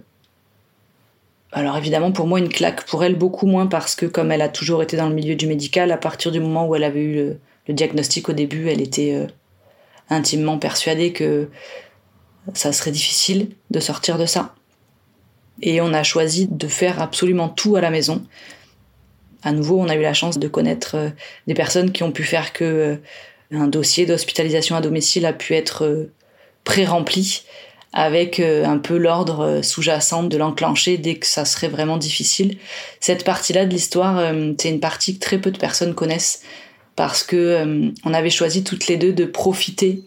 alors 1.52 1.78
évidemment 1.78 2.12
pour 2.12 2.26
moi 2.26 2.40
une 2.40 2.50
claque, 2.50 2.84
pour 2.88 3.04
elle 3.04 3.16
beaucoup 3.16 3.46
moins 3.46 3.68
parce 3.68 3.94
que 3.94 4.08
comme 4.08 4.32
elle 4.32 4.42
a 4.42 4.50
toujours 4.50 4.82
été 4.82 4.98
dans 4.98 5.08
le 5.08 5.14
milieu 5.14 5.36
du 5.36 5.46
médical, 5.46 5.92
à 5.92 5.98
partir 5.98 6.32
du 6.32 6.40
moment 6.40 6.68
où 6.68 6.76
elle 6.76 6.84
avait 6.84 7.04
eu 7.04 7.16
le, 7.68 7.74
diagnostic 7.76 8.28
au 8.28 8.34
début, 8.34 8.70
elle 8.70 8.82
était 8.82 9.14
euh, 9.14 9.28
intimement 10.10 10.58
persuadée 10.58 11.14
que 11.14 11.48
ça 12.54 12.74
serait 12.74 12.92
difficile 12.92 13.50
de 13.72 13.80
sortir 13.80 14.18
de 14.18 14.26
ça. 14.26 14.56
Et 15.62 15.82
on 15.82 15.94
a 15.94 16.04
choisi 16.04 16.48
de 16.50 16.68
faire 16.68 17.02
absolument 17.02 17.50
tout 17.50 17.76
à 17.76 17.82
la 17.82 17.90
maison. 17.90 18.24
À 19.44 19.52
nouveau, 19.52 19.80
on 19.80 19.90
a 19.90 19.96
eu 19.96 20.02
la 20.02 20.14
chance 20.14 20.40
de 20.40 20.48
connaître 20.48 20.96
euh, 20.96 21.10
des 21.48 21.54
personnes 21.54 21.92
qui 21.92 22.04
ont 22.04 22.12
pu 22.12 22.24
faire 22.24 22.54
que 22.54 23.00
un 23.52 23.68
dossier 23.68 24.06
d'hospitalisation 24.06 24.76
à 24.76 24.82
domicile 24.82 25.26
a 25.26 25.34
pu 25.34 25.54
être 25.54 25.86
euh, 25.86 26.12
pré-rempli 26.64 27.44
avec 27.94 28.40
euh, 28.40 28.66
un 28.66 28.78
peu 28.78 28.98
l'ordre 28.98 29.40
euh, 29.40 29.62
sous-jacent 29.62 30.24
de 30.24 30.38
l'enclencher 30.38 30.98
dès 30.98 31.16
que 31.16 31.26
ça 31.26 31.46
serait 31.46 31.70
vraiment 31.70 31.98
difficile. 31.98 32.58
Cette 33.00 33.24
partie-là 33.24 33.66
de 33.66 33.72
l'histoire, 33.72 34.34
c'est 34.60 34.70
une 34.70 34.80
partie 34.80 35.16
que 35.16 35.20
très 35.20 35.40
peu 35.40 35.52
de 35.52 35.58
personnes 35.58 35.96
connaissent 35.96 36.42
parce 36.96 37.24
que 37.24 37.92
on 38.04 38.14
avait 38.14 38.32
choisi 38.32 38.64
toutes 38.64 38.88
les 38.88 38.98
deux 38.98 39.14
de 39.14 39.26
profiter 39.26 40.02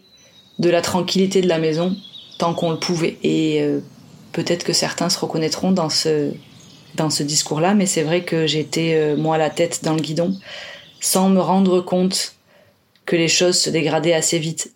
de 0.59 0.69
la 0.69 0.81
tranquillité 0.81 1.41
de 1.41 1.47
la 1.47 1.57
maison 1.57 1.95
qu'on 2.53 2.71
le 2.71 2.79
pouvait. 2.79 3.17
Et 3.23 3.63
peut-être 4.31 4.63
que 4.63 4.73
certains 4.73 5.09
se 5.09 5.19
reconnaîtront 5.19 5.71
dans 5.71 5.89
ce 5.89 6.31
dans 6.95 7.09
ce 7.09 7.23
discours-là, 7.23 7.73
mais 7.73 7.85
c'est 7.85 8.03
vrai 8.03 8.23
que 8.23 8.47
j'étais 8.47 9.15
moi 9.15 9.37
la 9.37 9.49
tête 9.49 9.81
dans 9.83 9.93
le 9.93 10.01
guidon 10.01 10.35
sans 11.01 11.29
me 11.29 11.41
rendre 11.41 11.81
compte 11.81 12.35
que 13.05 13.15
les 13.15 13.27
choses 13.27 13.57
se 13.57 13.69
dégradaient 13.69 14.13
assez 14.13 14.39
vite. 14.39 14.73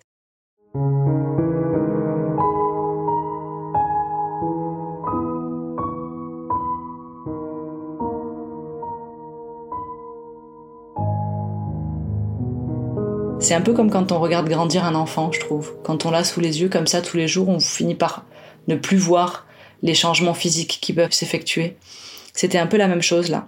C'est 13.45 13.53
un 13.53 13.61
peu 13.61 13.73
comme 13.73 13.91
quand 13.91 14.11
on 14.11 14.19
regarde 14.19 14.49
grandir 14.49 14.85
un 14.85 14.95
enfant, 14.95 15.31
je 15.31 15.39
trouve. 15.39 15.75
Quand 15.83 16.07
on 16.07 16.09
l'a 16.09 16.23
sous 16.23 16.39
les 16.39 16.61
yeux 16.61 16.67
comme 16.67 16.87
ça 16.87 17.03
tous 17.03 17.15
les 17.15 17.27
jours, 17.27 17.47
on 17.47 17.59
finit 17.59 17.93
par 17.93 18.25
ne 18.67 18.73
plus 18.73 18.97
voir 18.97 19.45
les 19.83 19.93
changements 19.93 20.33
physiques 20.33 20.79
qui 20.81 20.93
peuvent 20.93 21.11
s'effectuer. 21.11 21.75
C'était 22.33 22.57
un 22.57 22.65
peu 22.65 22.77
la 22.77 22.87
même 22.87 23.03
chose 23.03 23.29
là. 23.29 23.47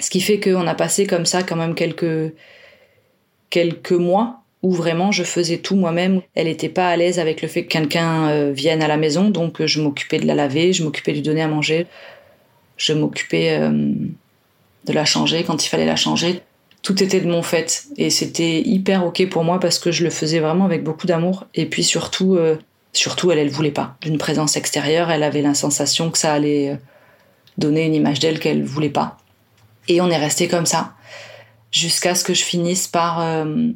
Ce 0.00 0.08
qui 0.08 0.22
fait 0.22 0.40
qu'on 0.40 0.66
a 0.66 0.74
passé 0.74 1.06
comme 1.06 1.26
ça 1.26 1.42
quand 1.42 1.56
même 1.56 1.74
quelques, 1.74 2.32
quelques 3.50 3.92
mois 3.92 4.40
où 4.62 4.72
vraiment 4.72 5.12
je 5.12 5.22
faisais 5.22 5.58
tout 5.58 5.76
moi-même. 5.76 6.22
Elle 6.34 6.46
n'était 6.46 6.70
pas 6.70 6.88
à 6.88 6.96
l'aise 6.96 7.18
avec 7.18 7.42
le 7.42 7.48
fait 7.48 7.64
que 7.64 7.68
quelqu'un 7.68 8.30
euh, 8.30 8.52
vienne 8.52 8.82
à 8.82 8.88
la 8.88 8.96
maison, 8.96 9.28
donc 9.28 9.60
euh, 9.60 9.66
je 9.66 9.82
m'occupais 9.82 10.18
de 10.18 10.26
la 10.26 10.34
laver, 10.34 10.72
je 10.72 10.82
m'occupais 10.82 11.10
de 11.10 11.16
lui 11.16 11.22
donner 11.22 11.42
à 11.42 11.48
manger, 11.48 11.86
je 12.78 12.94
m'occupais 12.94 13.58
euh, 13.60 13.92
de 14.86 14.92
la 14.94 15.04
changer 15.04 15.44
quand 15.44 15.62
il 15.62 15.68
fallait 15.68 15.84
la 15.84 15.96
changer. 15.96 16.40
Tout 16.82 17.02
était 17.02 17.20
de 17.20 17.30
mon 17.30 17.42
fait 17.42 17.88
et 17.96 18.08
c'était 18.08 18.60
hyper 18.62 19.04
ok 19.04 19.28
pour 19.28 19.44
moi 19.44 19.60
parce 19.60 19.78
que 19.78 19.92
je 19.92 20.02
le 20.02 20.10
faisais 20.10 20.38
vraiment 20.38 20.64
avec 20.64 20.82
beaucoup 20.82 21.06
d'amour 21.06 21.46
et 21.54 21.66
puis 21.66 21.84
surtout, 21.84 22.38
surtout 22.94 23.30
elle, 23.30 23.38
elle 23.38 23.50
voulait 23.50 23.70
pas 23.70 23.96
d'une 24.00 24.16
présence 24.16 24.56
extérieure. 24.56 25.10
Elle 25.10 25.22
avait 25.22 25.42
la 25.42 25.52
sensation 25.52 26.10
que 26.10 26.16
ça 26.16 26.32
allait 26.32 26.78
donner 27.58 27.84
une 27.84 27.94
image 27.94 28.18
d'elle 28.18 28.40
qu'elle 28.40 28.64
voulait 28.64 28.88
pas. 28.88 29.18
Et 29.88 30.00
on 30.00 30.08
est 30.08 30.16
resté 30.16 30.48
comme 30.48 30.64
ça 30.64 30.94
jusqu'à 31.70 32.14
ce 32.14 32.24
que 32.24 32.34
je 32.34 32.42
finisse 32.42 32.88
par, 32.88 33.20
euh, 33.20 33.68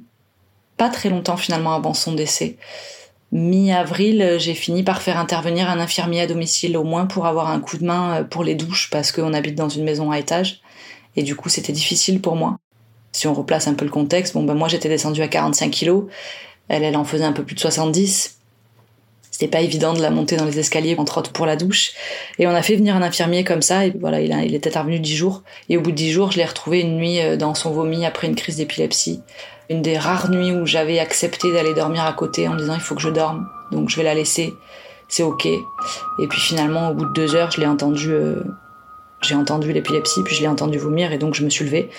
pas 0.77 0.89
très 0.89 1.09
longtemps 1.09 1.37
finalement 1.37 1.75
avant 1.75 1.95
son 1.95 2.13
décès, 2.13 2.57
mi-avril, 3.33 4.37
j'ai 4.39 4.55
fini 4.55 4.83
par 4.83 5.03
faire 5.03 5.19
intervenir 5.19 5.69
un 5.69 5.81
infirmier 5.81 6.23
à 6.23 6.27
domicile, 6.27 6.77
au 6.77 6.85
moins 6.85 7.07
pour 7.07 7.27
avoir 7.27 7.51
un 7.51 7.61
coup 7.61 7.79
de 7.79 7.85
main 7.85 8.21
euh, 8.21 8.25
pour 8.25 8.45
les 8.45 8.55
douches, 8.55 8.91
parce 8.91 9.13
qu'on 9.13 9.35
habite 9.35 9.57
dans 9.57 9.69
une 9.69 9.85
maison 9.85 10.11
à 10.11 10.19
étage. 10.19 10.61
Et 11.17 11.23
du 11.23 11.37
coup, 11.37 11.49
c'était 11.49 11.73
difficile 11.73 12.21
pour 12.21 12.37
moi. 12.37 12.59
Si 13.15 13.29
on 13.29 13.33
replace 13.33 13.69
un 13.69 13.75
peu 13.75 13.85
le 13.85 13.93
contexte, 13.93 14.35
bon, 14.35 14.43
ben 14.43 14.55
moi 14.55 14.67
j'étais 14.67 14.89
descendue 14.89 15.23
à 15.23 15.29
45 15.29 15.71
kilos, 15.71 16.07
elle, 16.69 16.83
elle 16.83 16.97
en 16.97 17.05
faisait 17.05 17.25
un 17.25 17.33
peu 17.33 17.45
plus 17.45 17.55
de 17.55 17.61
70. 17.61 18.39
C'était 19.31 19.47
pas 19.49 19.61
évident 19.61 19.95
de 19.95 20.03
la 20.03 20.11
monter 20.11 20.37
dans 20.37 20.45
les 20.45 20.59
escaliers, 20.59 20.97
entre 20.99 21.19
autres 21.19 21.33
pour 21.33 21.47
la 21.47 21.55
douche. 21.55 21.93
Et 22.41 22.49
on 22.49 22.51
a 22.51 22.61
fait 22.63 22.75
venir 22.75 22.97
un 22.97 23.03
infirmier 23.03 23.45
comme 23.45 23.63
ça, 23.63 23.87
et 23.87 23.93
voilà, 24.01 24.21
il, 24.21 24.33
il 24.45 24.55
était 24.57 24.71
intervenu 24.71 24.99
dix 24.99 25.15
jours. 25.15 25.43
Et 25.69 25.77
au 25.77 25.81
bout 25.81 25.93
de 25.93 25.97
dix 25.97 26.11
jours, 26.11 26.33
je 26.33 26.39
l'ai 26.39 26.45
retrouvé 26.45 26.81
une 26.81 26.97
nuit 26.97 27.21
euh, 27.21 27.37
dans 27.37 27.55
son 27.55 27.71
vomi 27.71 28.05
après 28.05 28.27
une 28.27 28.35
crise 28.35 28.57
d'épilepsie. 28.57 29.23
Une 29.71 29.81
des 29.81 29.97
rares 29.97 30.29
nuits 30.29 30.51
où 30.51 30.67
j'avais 30.67 30.99
accepté 30.99 31.53
d'aller 31.53 31.73
dormir 31.73 32.05
à 32.05 32.13
côté 32.15 32.49
en 32.49 32.55
me 32.55 32.59
disant 32.59 32.75
il 32.75 32.81
faut 32.81 32.97
que 32.97 33.01
je 33.01 33.11
dorme, 33.11 33.49
donc 33.71 33.91
je 33.91 33.97
vais 33.97 34.03
la 34.03 34.15
laisser, 34.15 34.53
c'est 35.09 35.23
ok. 35.23 35.47
Et 35.47 36.27
puis 36.29 36.41
finalement, 36.41 36.91
au 36.91 36.95
bout 36.95 37.07
de 37.07 37.13
deux 37.13 37.37
heures, 37.37 37.53
je 37.53 37.61
l'ai 37.61 37.67
entendu, 37.67 38.11
euh, 38.11 38.43
j'ai 39.23 39.37
entendu 39.37 39.73
l'épilepsie, 39.73 40.23
puis 40.25 40.35
je 40.35 40.43
l'ai 40.43 40.49
entendu 40.49 40.79
vomir, 40.79 41.13
et 41.13 41.19
donc 41.19 41.35
je 41.35 41.45
me 41.45 41.51
suis 41.51 41.65
levée. 41.65 41.91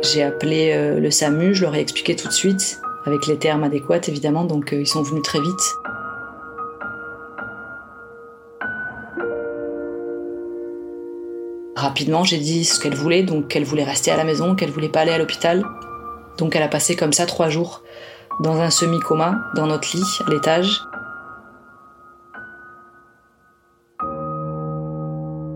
J'ai 0.00 0.22
appelé 0.22 0.72
euh, 0.72 0.98
le 0.98 1.10
SAMU, 1.10 1.54
je 1.54 1.62
leur 1.62 1.74
ai 1.74 1.80
expliqué 1.80 2.16
tout 2.16 2.28
de 2.28 2.32
suite, 2.32 2.80
avec 3.04 3.26
les 3.26 3.36
termes 3.36 3.64
adéquats 3.64 4.00
évidemment, 4.08 4.44
donc 4.44 4.72
ils 4.72 4.86
sont 4.86 5.02
venus 5.02 5.22
très 5.22 5.40
vite. 5.40 5.76
Rapidement, 11.82 12.22
j'ai 12.22 12.38
dit 12.38 12.64
ce 12.64 12.78
qu'elle 12.78 12.94
voulait, 12.94 13.24
donc 13.24 13.48
qu'elle 13.48 13.64
voulait 13.64 13.82
rester 13.82 14.10
à 14.12 14.16
la 14.16 14.24
maison, 14.24 14.54
qu'elle 14.54 14.70
voulait 14.70 14.88
pas 14.88 15.00
aller 15.00 15.10
à 15.10 15.18
l'hôpital. 15.18 15.64
Donc 16.38 16.54
elle 16.54 16.62
a 16.62 16.68
passé 16.68 16.94
comme 16.94 17.12
ça 17.12 17.26
trois 17.26 17.48
jours 17.48 17.82
dans 18.40 18.60
un 18.60 18.70
semi-coma, 18.70 19.38
dans 19.56 19.66
notre 19.66 19.96
lit, 19.96 20.18
à 20.26 20.30
l'étage. 20.30 20.80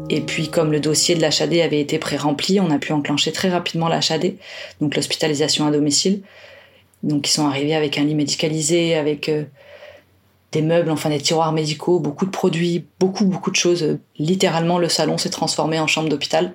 Et 0.08 0.20
puis, 0.20 0.48
comme 0.48 0.72
le 0.72 0.80
dossier 0.80 1.14
de 1.14 1.20
l'HAD 1.20 1.54
avait 1.54 1.80
été 1.80 1.98
pré-rempli, 1.98 2.60
on 2.60 2.70
a 2.70 2.78
pu 2.78 2.92
enclencher 2.92 3.32
très 3.32 3.48
rapidement 3.48 3.88
l'HAD, 3.88 4.34
donc 4.80 4.94
l'hospitalisation 4.94 5.66
à 5.66 5.70
domicile. 5.70 6.22
Donc, 7.02 7.28
ils 7.28 7.32
sont 7.32 7.46
arrivés 7.46 7.74
avec 7.74 7.98
un 7.98 8.04
lit 8.04 8.14
médicalisé, 8.14 8.94
avec 8.94 9.28
euh, 9.28 9.44
des 10.52 10.62
meubles, 10.62 10.90
enfin 10.90 11.10
des 11.10 11.20
tiroirs 11.20 11.52
médicaux, 11.52 11.98
beaucoup 11.98 12.24
de 12.24 12.30
produits, 12.30 12.84
beaucoup, 13.00 13.24
beaucoup 13.24 13.50
de 13.50 13.56
choses. 13.56 13.98
Littéralement, 14.18 14.78
le 14.78 14.88
salon 14.88 15.18
s'est 15.18 15.30
transformé 15.30 15.80
en 15.80 15.86
chambre 15.86 16.08
d'hôpital. 16.08 16.54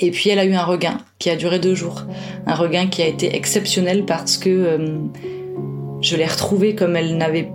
Et 0.00 0.10
puis, 0.10 0.30
elle 0.30 0.40
a 0.40 0.44
eu 0.44 0.54
un 0.54 0.64
regain 0.64 0.98
qui 1.20 1.30
a 1.30 1.36
duré 1.36 1.60
deux 1.60 1.76
jours. 1.76 2.02
Un 2.46 2.54
regain 2.54 2.88
qui 2.88 3.02
a 3.02 3.06
été 3.06 3.36
exceptionnel 3.36 4.04
parce 4.04 4.36
que 4.36 4.50
euh, 4.50 4.98
je 6.00 6.16
l'ai 6.16 6.26
retrouvée 6.26 6.74
comme 6.74 6.96
elle 6.96 7.16
n'avait 7.16 7.52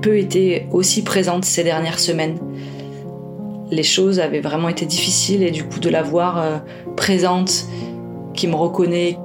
peu 0.00 0.18
été 0.18 0.66
aussi 0.72 1.02
présente 1.02 1.44
ces 1.44 1.64
dernières 1.64 2.00
semaines 2.00 2.38
les 3.70 3.82
choses 3.82 4.20
avaient 4.20 4.40
vraiment 4.40 4.68
été 4.68 4.86
difficiles 4.86 5.42
et 5.42 5.50
du 5.50 5.64
coup 5.64 5.80
de 5.80 5.88
la 5.88 6.02
voir 6.02 6.38
euh, 6.38 6.58
présente, 6.96 7.66
qui 8.34 8.46
me 8.48 8.54
reconnaît, 8.54 9.18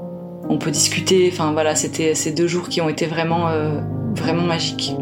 on 0.50 0.58
peut 0.58 0.72
discuter. 0.72 1.30
Enfin 1.32 1.52
voilà, 1.52 1.76
c'était 1.76 2.16
ces 2.16 2.32
deux 2.32 2.48
jours 2.48 2.70
qui 2.70 2.82
ont 2.82 2.90
été 2.90 3.06
vraiment, 3.06 3.50
euh, 3.50 3.80
vraiment 4.16 4.44
magiques. 4.44 4.96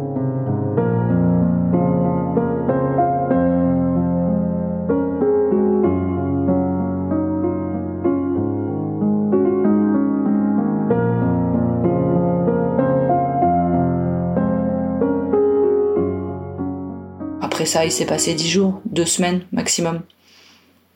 Ça, 17.69 17.85
il 17.85 17.91
s'est 17.91 18.05
passé 18.05 18.33
dix 18.33 18.49
jours, 18.49 18.81
deux 18.85 19.05
semaines 19.05 19.45
maximum. 19.51 20.01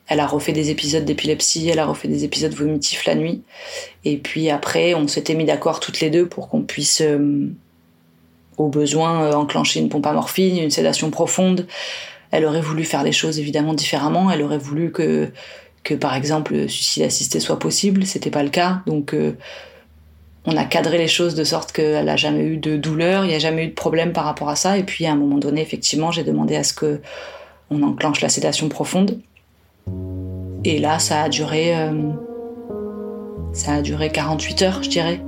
Elle 0.06 0.20
a 0.20 0.26
refait 0.26 0.52
des 0.52 0.70
épisodes 0.70 1.04
d'épilepsie, 1.04 1.68
elle 1.68 1.78
a 1.78 1.86
refait 1.86 2.08
des 2.08 2.24
épisodes 2.24 2.52
vomitifs 2.52 3.06
la 3.06 3.14
nuit. 3.14 3.42
Et 4.04 4.18
puis 4.18 4.50
après, 4.50 4.94
on 4.94 5.08
s'était 5.08 5.34
mis 5.34 5.44
d'accord 5.44 5.80
toutes 5.80 6.00
les 6.00 6.10
deux 6.10 6.26
pour 6.26 6.48
qu'on 6.48 6.62
puisse, 6.62 7.00
euh, 7.00 7.48
au 8.58 8.68
besoin, 8.68 9.24
euh, 9.24 9.32
enclencher 9.32 9.80
une 9.80 9.88
pompe 9.88 10.06
à 10.06 10.12
morphine, 10.12 10.58
une 10.58 10.70
sédation 10.70 11.10
profonde. 11.10 11.66
Elle 12.32 12.44
aurait 12.44 12.60
voulu 12.60 12.84
faire 12.84 13.04
les 13.04 13.12
choses 13.12 13.38
évidemment 13.38 13.72
différemment. 13.72 14.30
Elle 14.30 14.42
aurait 14.42 14.58
voulu 14.58 14.90
que, 14.90 15.30
que 15.84 15.94
par 15.94 16.14
exemple, 16.14 16.52
le 16.54 16.68
suicide 16.68 17.04
assisté 17.04 17.38
soit 17.38 17.58
possible. 17.58 18.04
C'était 18.04 18.30
pas 18.30 18.42
le 18.42 18.50
cas. 18.50 18.82
Donc, 18.86 19.14
euh, 19.14 19.32
on 20.46 20.56
a 20.56 20.64
cadré 20.64 20.98
les 20.98 21.08
choses 21.08 21.34
de 21.34 21.44
sorte 21.44 21.72
qu'elle 21.72 22.04
n'a 22.04 22.16
jamais 22.16 22.44
eu 22.44 22.56
de 22.58 22.76
douleur, 22.76 23.24
il 23.24 23.28
n'y 23.28 23.34
a 23.34 23.38
jamais 23.38 23.64
eu 23.64 23.68
de 23.68 23.74
problème 23.74 24.12
par 24.12 24.24
rapport 24.24 24.48
à 24.48 24.56
ça. 24.56 24.76
Et 24.76 24.82
puis 24.82 25.06
à 25.06 25.12
un 25.12 25.16
moment 25.16 25.38
donné, 25.38 25.62
effectivement, 25.62 26.10
j'ai 26.10 26.24
demandé 26.24 26.56
à 26.56 26.64
ce 26.64 26.74
que 26.74 27.00
on 27.70 27.82
enclenche 27.82 28.20
la 28.20 28.28
sédation 28.28 28.68
profonde. 28.68 29.18
Et 30.64 30.78
là, 30.78 30.98
ça 30.98 31.22
a 31.22 31.28
duré, 31.28 31.76
euh, 31.76 32.10
ça 33.52 33.74
a 33.74 33.82
duré 33.82 34.10
48 34.10 34.62
heures, 34.62 34.82
je 34.82 34.90
dirais. 34.90 35.20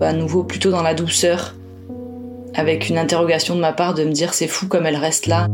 À 0.00 0.12
nouveau, 0.12 0.42
plutôt 0.42 0.70
dans 0.70 0.82
la 0.82 0.94
douceur, 0.94 1.54
avec 2.54 2.88
une 2.88 2.98
interrogation 2.98 3.54
de 3.54 3.60
ma 3.60 3.72
part 3.72 3.94
de 3.94 4.04
me 4.04 4.12
dire 4.12 4.34
c'est 4.34 4.48
fou 4.48 4.66
comme 4.66 4.86
elle 4.86 4.96
reste 4.96 5.26
là. 5.26 5.46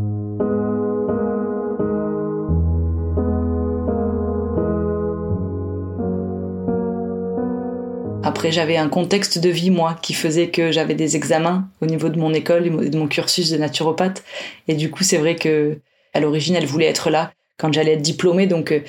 Après, 8.29 8.53
j'avais 8.53 8.77
un 8.77 8.91
contexte 8.91 9.39
de 9.39 9.49
vie, 9.49 9.71
moi, 9.71 9.97
qui 10.03 10.13
faisait 10.13 10.49
que 10.51 10.71
j'avais 10.71 10.95
des 10.95 11.17
examens 11.17 11.67
au 11.81 11.87
niveau 11.87 12.11
de 12.11 12.19
mon 12.19 12.35
école 12.35 12.67
et 12.67 12.91
de 12.91 12.99
mon 12.99 13.09
cursus 13.09 13.49
de 13.49 13.57
naturopathe. 13.57 14.23
Et 14.69 14.75
du 14.75 14.91
coup, 14.91 15.03
c'est 15.03 15.17
vrai 15.17 15.35
que, 15.35 15.79
à 16.13 16.21
l'origine, 16.21 16.55
elle 16.55 16.67
voulait 16.67 16.89
être 16.89 17.09
là 17.09 17.33
quand 17.57 17.73
j'allais 17.73 17.95
être 17.95 18.03
diplômée. 18.03 18.47
Donc, 18.47 18.71
euh, 18.71 18.81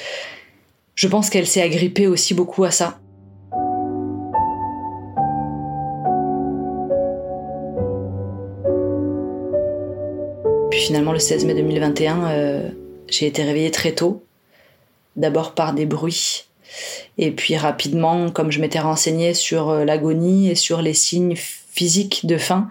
je 0.93 1.07
pense 1.07 1.29
qu'elle 1.29 1.47
s'est 1.47 1.61
agrippée 1.61 2.05
aussi 2.05 2.33
beaucoup 2.33 2.65
à 2.65 2.71
ça. 2.71 2.99
Puis 10.69 10.81
finalement, 10.81 11.13
le 11.13 11.19
16 11.19 11.45
mai 11.45 11.53
2021, 11.53 12.25
euh, 12.25 12.69
j'ai 13.07 13.27
été 13.27 13.43
réveillée 13.43 13.71
très 13.71 13.93
tôt. 13.93 14.21
D'abord 15.15 15.55
par 15.55 15.73
des 15.73 15.85
bruits 15.85 16.48
et 17.17 17.31
puis 17.31 17.57
rapidement, 17.57 18.29
comme 18.29 18.51
je 18.51 18.59
m'étais 18.59 18.79
renseignée 18.79 19.33
sur 19.33 19.69
euh, 19.69 19.85
l'agonie 19.85 20.49
et 20.49 20.55
sur 20.55 20.81
les 20.81 20.93
signes 20.93 21.35
physiques 21.35 22.25
de 22.25 22.37
faim, 22.37 22.69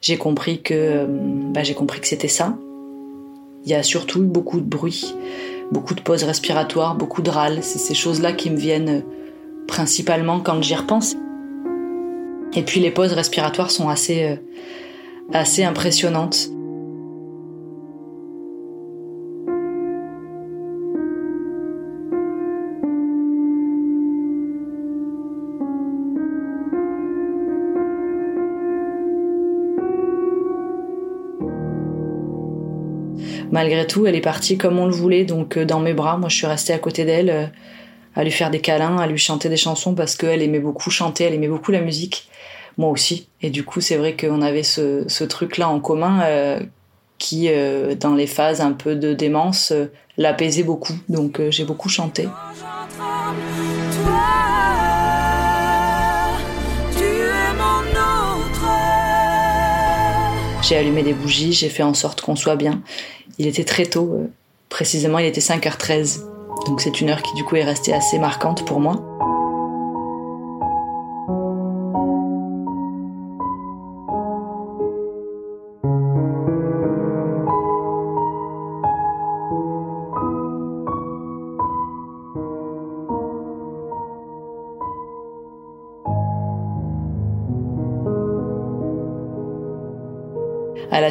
j'ai 0.00 0.16
compris 0.16 0.62
que 0.62 0.74
euh, 0.74 1.06
bah, 1.08 1.62
que 1.62 2.06
c'était 2.06 2.28
ça. 2.28 2.56
Il 3.64 3.70
y 3.70 3.74
a 3.74 3.82
surtout 3.82 4.22
beaucoup 4.22 4.60
de 4.60 4.66
bruit, 4.66 5.14
beaucoup 5.72 5.94
de 5.94 6.00
pauses 6.00 6.24
respiratoires, 6.24 6.94
beaucoup 6.94 7.22
de 7.22 7.30
râles. 7.30 7.58
C'est 7.62 7.78
ces 7.78 7.94
choses-là 7.94 8.32
qui 8.32 8.50
me 8.50 8.56
viennent 8.56 8.88
euh, 8.88 9.64
principalement 9.66 10.40
quand 10.40 10.62
j'y 10.62 10.74
repense. 10.74 11.16
Et 12.54 12.62
puis 12.62 12.80
les 12.80 12.90
pauses 12.90 13.12
respiratoires 13.12 13.70
sont 13.70 13.88
assez, 13.88 14.38
assez 15.32 15.64
impressionnantes. 15.64 16.48
Malgré 33.56 33.86
tout, 33.86 34.06
elle 34.06 34.14
est 34.14 34.20
partie 34.20 34.58
comme 34.58 34.78
on 34.78 34.84
le 34.84 34.92
voulait, 34.92 35.24
donc 35.24 35.56
euh, 35.56 35.64
dans 35.64 35.80
mes 35.80 35.94
bras. 35.94 36.18
Moi, 36.18 36.28
je 36.28 36.36
suis 36.36 36.46
restée 36.46 36.74
à 36.74 36.78
côté 36.78 37.06
d'elle, 37.06 37.30
euh, 37.30 37.46
à 38.14 38.22
lui 38.22 38.30
faire 38.30 38.50
des 38.50 38.60
câlins, 38.60 38.98
à 38.98 39.06
lui 39.06 39.16
chanter 39.16 39.48
des 39.48 39.56
chansons 39.56 39.94
parce 39.94 40.14
qu'elle 40.14 40.42
aimait 40.42 40.58
beaucoup 40.58 40.90
chanter, 40.90 41.24
elle 41.24 41.32
aimait 41.32 41.48
beaucoup 41.48 41.72
la 41.72 41.80
musique. 41.80 42.28
Moi 42.76 42.90
aussi. 42.90 43.28
Et 43.40 43.48
du 43.48 43.64
coup, 43.64 43.80
c'est 43.80 43.96
vrai 43.96 44.14
qu'on 44.14 44.42
avait 44.42 44.62
ce, 44.62 45.24
truc-là 45.24 45.70
en 45.70 45.80
commun 45.80 46.20
euh, 46.24 46.60
qui, 47.16 47.48
dans 47.98 48.14
les 48.14 48.26
phases 48.26 48.60
un 48.60 48.72
peu 48.72 48.94
de 48.94 49.14
démence, 49.14 49.72
l'apaisait 50.18 50.62
beaucoup. 50.62 50.92
Donc, 51.08 51.40
j'ai 51.48 51.64
beaucoup 51.64 51.88
chanté. 51.88 52.28
J'ai 60.68 60.76
allumé 60.76 61.04
des 61.04 61.12
bougies, 61.12 61.52
j'ai 61.52 61.68
fait 61.68 61.84
en 61.84 61.94
sorte 61.94 62.22
qu'on 62.22 62.34
soit 62.34 62.56
bien. 62.56 62.82
Il 63.38 63.46
était 63.46 63.62
très 63.62 63.86
tôt, 63.86 64.10
euh, 64.14 64.26
précisément 64.68 65.20
il 65.20 65.26
était 65.26 65.40
5h13. 65.40 66.22
Donc 66.66 66.80
c'est 66.80 67.00
une 67.00 67.08
heure 67.08 67.22
qui 67.22 67.32
du 67.34 67.44
coup 67.44 67.54
est 67.54 67.62
restée 67.62 67.94
assez 67.94 68.18
marquante 68.18 68.66
pour 68.66 68.80
moi. 68.80 69.15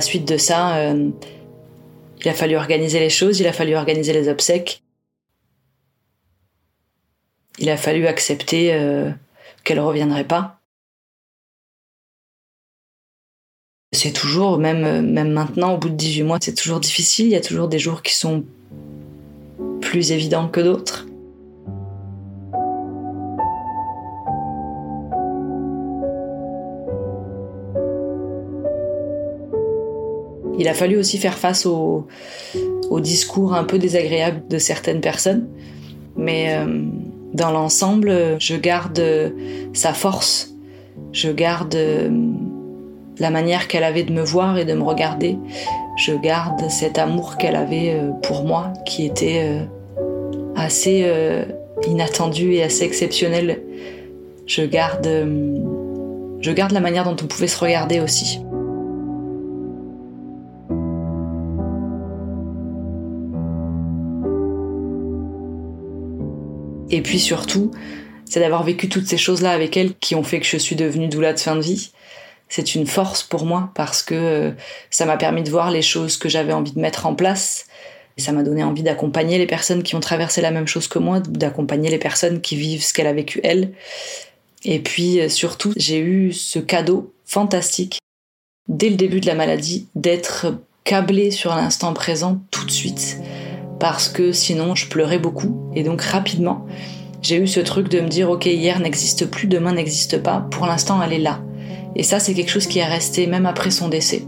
Suite 0.01 0.25
de 0.25 0.37
ça, 0.37 0.77
euh, 0.77 1.09
il 2.21 2.29
a 2.29 2.33
fallu 2.33 2.55
organiser 2.55 2.99
les 2.99 3.09
choses, 3.09 3.39
il 3.39 3.47
a 3.47 3.53
fallu 3.53 3.75
organiser 3.75 4.13
les 4.13 4.29
obsèques. 4.29 4.83
Il 7.59 7.69
a 7.69 7.77
fallu 7.77 8.07
accepter 8.07 8.73
euh, 8.73 9.11
qu'elle 9.63 9.77
ne 9.77 9.83
reviendrait 9.83 10.25
pas. 10.25 10.59
C'est 13.93 14.11
toujours, 14.11 14.57
même, 14.57 15.09
même 15.09 15.31
maintenant, 15.31 15.75
au 15.75 15.77
bout 15.77 15.89
de 15.89 15.95
18 15.95 16.23
mois, 16.23 16.37
c'est 16.41 16.53
toujours 16.53 16.81
difficile. 16.81 17.27
Il 17.27 17.31
y 17.31 17.35
a 17.35 17.41
toujours 17.41 17.69
des 17.69 17.79
jours 17.79 18.01
qui 18.01 18.13
sont 18.13 18.43
plus 19.79 20.11
évidents 20.11 20.49
que 20.49 20.59
d'autres. 20.59 21.05
Il 30.57 30.67
a 30.67 30.73
fallu 30.73 30.97
aussi 30.97 31.17
faire 31.17 31.37
face 31.37 31.65
au, 31.65 32.07
discours 32.99 33.53
un 33.53 33.65
peu 33.65 33.77
désagréable 33.77 34.43
de 34.49 34.57
certaines 34.57 35.01
personnes. 35.01 35.47
Mais 36.15 36.55
euh, 36.55 36.83
dans 37.33 37.51
l'ensemble, 37.51 38.37
je 38.39 38.55
garde 38.55 39.33
sa 39.73 39.93
force, 39.93 40.55
je 41.11 41.29
garde 41.29 41.75
euh, 41.75 42.09
la 43.19 43.31
manière 43.31 43.67
qu'elle 43.67 43.83
avait 43.83 44.03
de 44.03 44.13
me 44.13 44.23
voir 44.23 44.57
et 44.57 44.63
de 44.63 44.73
me 44.73 44.83
regarder, 44.83 45.37
je 45.97 46.13
garde 46.13 46.69
cet 46.69 46.97
amour 46.97 47.35
qu'elle 47.35 47.57
avait 47.57 47.95
euh, 47.95 48.11
pour 48.23 48.45
moi 48.45 48.71
qui 48.85 49.05
était 49.05 49.59
assez 50.55 51.05
inattendu 51.85 52.53
et 52.53 52.63
assez 52.63 52.85
exceptionnel. 52.85 53.61
Je 54.45 54.61
garde, 54.61 55.09
je 56.39 56.51
garde 56.51 56.71
la 56.71 56.79
manière 56.79 57.03
dont 57.03 57.17
on 57.21 57.27
pouvait 57.27 57.47
se 57.47 57.59
regarder 57.59 57.99
aussi. 57.99 58.39
Et 66.89 67.01
puis 67.01 67.19
surtout, 67.19 67.71
c'est 68.25 68.39
d'avoir 68.39 68.63
vécu 68.63 68.89
toutes 68.89 69.07
ces 69.07 69.17
choses-là 69.17 69.51
avec 69.51 69.77
elle 69.77 69.95
qui 69.95 70.15
ont 70.15 70.23
fait 70.23 70.39
que 70.39 70.45
je 70.45 70.57
suis 70.57 70.75
devenue 70.75 71.07
doula 71.07 71.33
de 71.33 71.39
fin 71.39 71.55
de 71.55 71.61
vie. 71.61 71.91
C'est 72.49 72.75
une 72.75 72.85
force 72.85 73.23
pour 73.23 73.45
moi 73.45 73.71
parce 73.75 74.03
que 74.03 74.15
euh, 74.15 74.51
ça 74.89 75.05
m'a 75.05 75.17
permis 75.17 75.43
de 75.43 75.49
voir 75.49 75.71
les 75.71 75.81
choses 75.81 76.17
que 76.17 76.29
j'avais 76.29 76.53
envie 76.53 76.73
de 76.73 76.79
mettre 76.79 77.05
en 77.05 77.15
place. 77.15 77.65
Et 78.17 78.21
ça 78.21 78.31
m'a 78.31 78.43
donné 78.43 78.63
envie 78.63 78.83
d'accompagner 78.83 79.37
les 79.37 79.47
personnes 79.47 79.83
qui 79.83 79.95
ont 79.95 79.99
traversé 79.99 80.41
la 80.41 80.51
même 80.51 80.67
chose 80.67 80.87
que 80.87 80.99
moi, 80.99 81.19
d'accompagner 81.19 81.89
les 81.89 81.97
personnes 81.97 82.39
qui 82.39 82.55
vivent 82.55 82.83
ce 82.83 82.93
qu'elle 82.93 83.07
a 83.07 83.13
vécu 83.13 83.41
elle. 83.43 83.73
Et 84.63 84.79
puis 84.79 85.19
euh, 85.19 85.29
surtout, 85.29 85.73
j'ai 85.75 85.99
eu 85.99 86.33
ce 86.33 86.59
cadeau 86.59 87.13
fantastique 87.25 87.99
dès 88.67 88.89
le 88.89 88.95
début 88.95 89.19
de 89.19 89.27
la 89.27 89.35
maladie 89.35 89.87
d'être 89.95 90.57
câblée 90.83 91.31
sur 91.31 91.55
l'instant 91.55 91.93
présent 91.93 92.41
tout 92.51 92.65
de 92.65 92.71
suite. 92.71 93.17
Parce 93.87 94.09
que 94.09 94.31
sinon, 94.31 94.73
je 94.73 94.87
pleurais 94.89 95.19
beaucoup. 95.19 95.69
Et 95.75 95.83
donc 95.83 96.01
rapidement, 96.01 96.65
j'ai 97.21 97.37
eu 97.37 97.45
ce 97.45 97.59
truc 97.59 97.87
de 97.87 97.99
me 97.99 98.07
dire, 98.07 98.31
ok, 98.31 98.47
hier 98.47 98.79
n'existe 98.79 99.27
plus, 99.27 99.45
demain 99.45 99.73
n'existe 99.73 100.23
pas, 100.23 100.47
pour 100.49 100.65
l'instant 100.65 100.99
elle 101.03 101.13
est 101.13 101.19
là. 101.19 101.39
Et 101.95 102.01
ça, 102.01 102.17
c'est 102.19 102.33
quelque 102.33 102.49
chose 102.49 102.65
qui 102.65 102.79
est 102.79 102.85
resté 102.87 103.27
même 103.27 103.45
après 103.45 103.69
son 103.69 103.87
décès. 103.87 104.23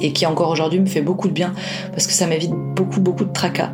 Et 0.00 0.12
qui 0.12 0.26
encore 0.26 0.50
aujourd'hui 0.50 0.80
me 0.80 0.86
fait 0.86 1.00
beaucoup 1.00 1.28
de 1.28 1.32
bien, 1.32 1.54
parce 1.92 2.08
que 2.08 2.12
ça 2.12 2.26
m'évite 2.26 2.50
beaucoup, 2.50 2.98
beaucoup 2.98 3.24
de 3.24 3.32
tracas. 3.32 3.70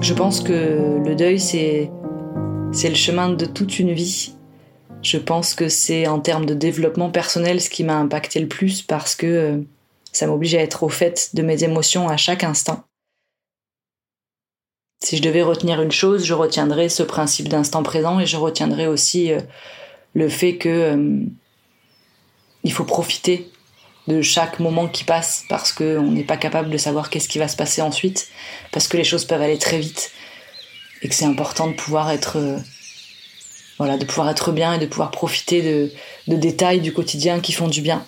Je 0.00 0.14
pense 0.14 0.40
que 0.40 0.98
le 1.06 1.14
deuil, 1.14 1.38
c'est, 1.38 1.90
c'est 2.72 2.88
le 2.88 2.94
chemin 2.94 3.28
de 3.28 3.44
toute 3.44 3.78
une 3.78 3.92
vie. 3.92 4.32
Je 5.02 5.16
pense 5.16 5.54
que 5.54 5.68
c'est 5.68 6.06
en 6.06 6.20
termes 6.20 6.44
de 6.44 6.54
développement 6.54 7.10
personnel 7.10 7.60
ce 7.60 7.70
qui 7.70 7.84
m'a 7.84 7.96
impacté 7.96 8.38
le 8.38 8.48
plus 8.48 8.82
parce 8.82 9.14
que 9.14 9.26
euh, 9.26 9.56
ça 10.12 10.26
m'oblige 10.26 10.54
à 10.54 10.60
être 10.60 10.82
au 10.82 10.88
fait 10.88 11.30
de 11.34 11.42
mes 11.42 11.64
émotions 11.64 12.08
à 12.08 12.16
chaque 12.16 12.44
instant. 12.44 12.84
Si 15.02 15.16
je 15.16 15.22
devais 15.22 15.42
retenir 15.42 15.80
une 15.80 15.92
chose, 15.92 16.26
je 16.26 16.34
retiendrais 16.34 16.90
ce 16.90 17.02
principe 17.02 17.48
d'instant 17.48 17.82
présent 17.82 18.20
et 18.20 18.26
je 18.26 18.36
retiendrais 18.36 18.86
aussi 18.86 19.32
euh, 19.32 19.40
le 20.12 20.28
fait 20.28 20.58
que 20.58 20.68
euh, 20.68 21.24
il 22.62 22.72
faut 22.72 22.84
profiter 22.84 23.50
de 24.06 24.20
chaque 24.20 24.60
moment 24.60 24.86
qui 24.86 25.04
passe 25.04 25.44
parce 25.48 25.72
qu'on 25.72 26.10
n'est 26.10 26.24
pas 26.24 26.36
capable 26.36 26.68
de 26.68 26.76
savoir 26.76 27.08
qu'est-ce 27.08 27.28
qui 27.28 27.38
va 27.38 27.48
se 27.48 27.56
passer 27.56 27.80
ensuite, 27.80 28.28
parce 28.70 28.86
que 28.86 28.98
les 28.98 29.04
choses 29.04 29.24
peuvent 29.24 29.40
aller 29.40 29.58
très 29.58 29.78
vite 29.78 30.10
et 31.00 31.08
que 31.08 31.14
c'est 31.14 31.24
important 31.24 31.68
de 31.68 31.74
pouvoir 31.74 32.10
être 32.10 32.36
voilà, 33.80 33.96
de 33.96 34.04
pouvoir 34.04 34.28
être 34.28 34.52
bien 34.52 34.74
et 34.74 34.78
de 34.78 34.84
pouvoir 34.84 35.10
profiter 35.10 35.62
de, 35.62 36.36
détails 36.36 36.82
du 36.82 36.92
quotidien 36.92 37.40
qui 37.40 37.52
font 37.52 37.66
du 37.66 37.80
bien. 37.80 38.04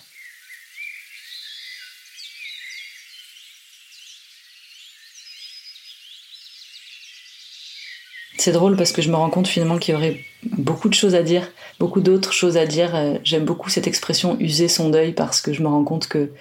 C'est 8.36 8.52
drôle 8.52 8.76
parce 8.76 8.92
que 8.92 9.00
je 9.00 9.08
me 9.10 9.16
rends 9.16 9.30
compte 9.30 9.48
finalement 9.48 9.78
qu'il 9.78 9.94
y 9.94 9.96
aurait 9.96 10.20
beaucoup 10.42 10.90
de 10.90 10.94
choses 10.94 11.14
à 11.14 11.22
dire, 11.22 11.50
beaucoup 11.78 12.02
d'autres 12.02 12.34
choses 12.34 12.58
à 12.58 12.66
dire. 12.66 12.94
Euh, 12.94 13.16
j'aime 13.24 13.46
beaucoup 13.46 13.70
cette 13.70 13.86
expression 13.86 14.36
user 14.40 14.68
son 14.68 14.90
deuil 14.90 15.12
parce 15.12 15.40
que 15.40 15.54
je 15.54 15.62
me 15.62 15.68
rends 15.68 15.84
compte 15.84 16.06
que 16.06 16.32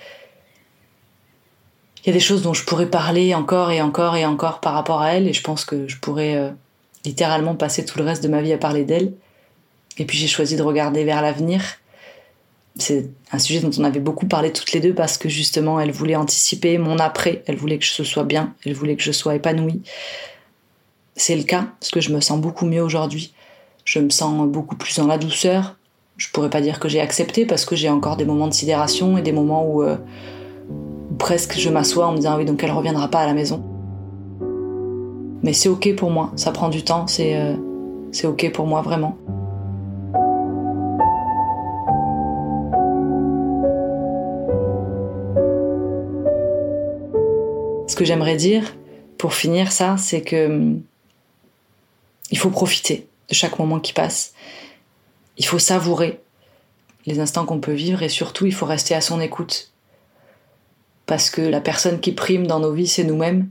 il 2.04 2.08
y 2.08 2.10
a 2.10 2.14
des 2.14 2.20
choses 2.20 2.42
dont 2.42 2.54
je 2.54 2.66
pourrais 2.66 2.90
parler 2.90 3.34
encore 3.34 3.72
et 3.72 3.82
encore 3.82 4.18
et 4.18 4.26
encore 4.26 4.60
par 4.60 4.74
rapport 4.74 5.02
à 5.02 5.14
elle 5.14 5.30
et 5.30 5.34
je 5.34 5.42
pense 5.42 5.64
que 5.64 5.88
je 5.88 5.98
pourrais 6.00 6.36
euh, 6.36 6.50
littéralement 7.06 7.56
passer 7.56 7.86
tout 7.86 7.98
le 7.98 8.06
reste 8.06 8.24
de 8.24 8.28
ma 8.28 8.42
vie 8.42 8.54
à 8.54 8.58
parler 8.58 8.84
d'elle. 8.84 9.14
Et 9.98 10.06
puis 10.06 10.18
j'ai 10.18 10.28
choisi 10.28 10.56
de 10.56 10.62
regarder 10.62 11.04
vers 11.04 11.22
l'avenir. 11.22 11.62
C'est 12.78 13.10
un 13.32 13.40
sujet 13.40 13.60
dont 13.60 13.72
on 13.78 13.84
avait 13.84 14.00
beaucoup 14.00 14.28
parlé 14.28 14.54
toutes 14.54 14.72
les 14.72 14.80
deux 14.80 14.94
parce 14.94 15.18
que 15.18 15.28
justement 15.28 15.80
elle 15.80 15.92
voulait 15.92 16.16
anticiper 16.16 16.78
mon 16.78 17.00
après, 17.00 17.44
elle 17.48 17.58
voulait 17.58 17.78
que 17.78 17.86
je 17.86 18.04
sois 18.04 18.24
bien, 18.24 18.54
elle 18.66 18.74
voulait 18.74 18.96
que 18.96 19.04
je 19.04 19.12
sois 19.12 19.36
épanouie, 19.36 19.82
c'est 21.16 21.36
le 21.36 21.44
cas, 21.44 21.68
parce 21.80 21.92
que 21.92 22.02
je 22.02 22.12
me 22.12 22.22
sens 22.22 22.40
beaucoup 22.40 22.66
mieux 22.66 22.82
aujourd'hui. 22.82 23.34
Je 23.86 24.00
me 24.00 24.10
sens 24.10 24.48
beaucoup 24.48 24.76
plus 24.76 24.98
dans 24.98 25.08
la 25.08 25.18
douceur. 25.18 25.76
Je 26.18 26.30
pourrais 26.32 26.50
pas 26.50 26.62
dire 26.62 26.80
que 26.80 26.88
j'ai 26.88 27.02
accepté 27.02 27.46
parce 27.46 27.66
que 27.66 27.76
j'ai 27.76 27.90
encore 27.90 28.16
des 28.16 28.26
moments 28.26 28.48
de 28.48 28.54
sidération 28.54 29.18
et 29.18 29.22
des 29.22 29.32
moments 29.32 29.66
où, 29.66 29.84
euh, 29.84 29.98
presque 31.20 31.58
je 31.58 31.70
m'assois 31.70 32.08
en 32.08 32.14
me 32.14 32.18
disant 32.18 32.38
oui 32.38 32.46
donc 32.46 32.64
elle 32.64 32.72
reviendra 32.72 33.08
pas 33.10 33.20
à 33.20 33.26
la 33.26 33.34
maison. 33.34 33.64
Mais 35.44 35.54
c'est 35.54 35.70
ok 35.70 35.96
pour 35.96 36.12
moi, 36.12 36.32
ça 36.36 36.52
prend 36.52 36.70
du 36.70 36.84
temps, 36.84 37.08
c'est 37.08 37.36
euh, 37.36 37.56
c'est 38.12 38.28
ok 38.28 38.52
pour 38.52 38.68
moi 38.68 38.82
vraiment. 38.82 39.18
Ce 47.88 47.96
que 47.96 48.06
j'aimerais 48.06 48.36
dire 48.36 48.76
pour 49.18 49.34
finir 49.34 49.72
ça, 49.72 49.98
c'est 49.98 50.22
que 50.22 50.46
hum, 50.48 50.82
il 52.32 52.38
faut 52.38 52.50
profiter 52.50 53.08
de 53.30 53.34
chaque 53.34 53.60
moment 53.60 53.80
qui 53.80 53.94
passe. 53.94 54.34
Il 55.38 55.46
faut 55.46 55.60
savourer 55.60 56.22
les 57.06 57.20
instants 57.20 57.46
qu'on 57.46 57.60
peut 57.60 57.74
vivre 57.74 58.04
et 58.04 58.10
surtout 58.10 58.46
il 58.46 58.54
faut 58.54 58.66
rester 58.66 58.94
à 58.94 59.02
son 59.02 59.20
écoute. 59.20 59.72
Parce 61.06 61.30
que 61.30 61.42
la 61.42 61.62
personne 61.62 62.00
qui 62.00 62.12
prime 62.12 62.48
dans 62.48 62.60
nos 62.60 62.74
vies, 62.74 62.88
c'est 62.88 63.04
nous-mêmes. 63.04 63.50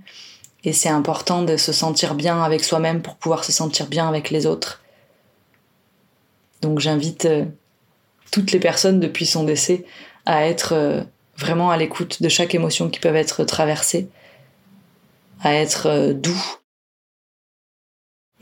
Et 0.64 0.72
c'est 0.72 0.88
important 0.88 1.42
de 1.42 1.56
se 1.56 1.72
sentir 1.72 2.14
bien 2.14 2.42
avec 2.42 2.64
soi-même 2.64 3.02
pour 3.02 3.16
pouvoir 3.16 3.44
se 3.44 3.52
sentir 3.52 3.86
bien 3.86 4.08
avec 4.08 4.30
les 4.30 4.46
autres. 4.46 4.82
Donc 6.60 6.78
j'invite 6.78 7.24
euh, 7.24 7.46
toutes 8.30 8.52
les 8.52 8.60
personnes 8.60 9.00
depuis 9.00 9.26
son 9.26 9.44
décès 9.44 9.84
à 10.26 10.46
être 10.46 10.74
euh, 10.74 11.02
vraiment 11.36 11.70
à 11.70 11.76
l'écoute 11.76 12.22
de 12.22 12.28
chaque 12.28 12.54
émotion 12.54 12.90
qui 12.90 13.00
peut 13.00 13.14
être 13.14 13.44
traversée, 13.44 14.08
à 15.42 15.54
être 15.54 15.86
euh, 15.86 16.12
doux 16.12 16.58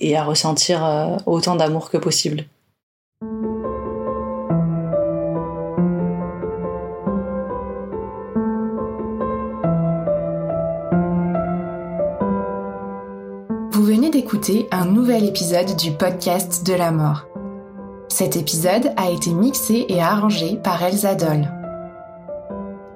et 0.00 0.16
à 0.16 0.24
ressentir 0.24 1.18
autant 1.26 1.56
d'amour 1.56 1.90
que 1.90 1.98
possible. 1.98 2.44
Un 14.70 14.84
nouvel 14.84 15.24
épisode 15.24 15.74
du 15.76 15.90
podcast 15.90 16.66
de 16.66 16.74
la 16.74 16.90
mort. 16.90 17.26
Cet 18.08 18.36
épisode 18.36 18.92
a 18.98 19.10
été 19.10 19.30
mixé 19.30 19.86
et 19.88 20.02
arrangé 20.02 20.58
par 20.62 20.82
Elsa 20.82 21.14
Doll. 21.14 21.50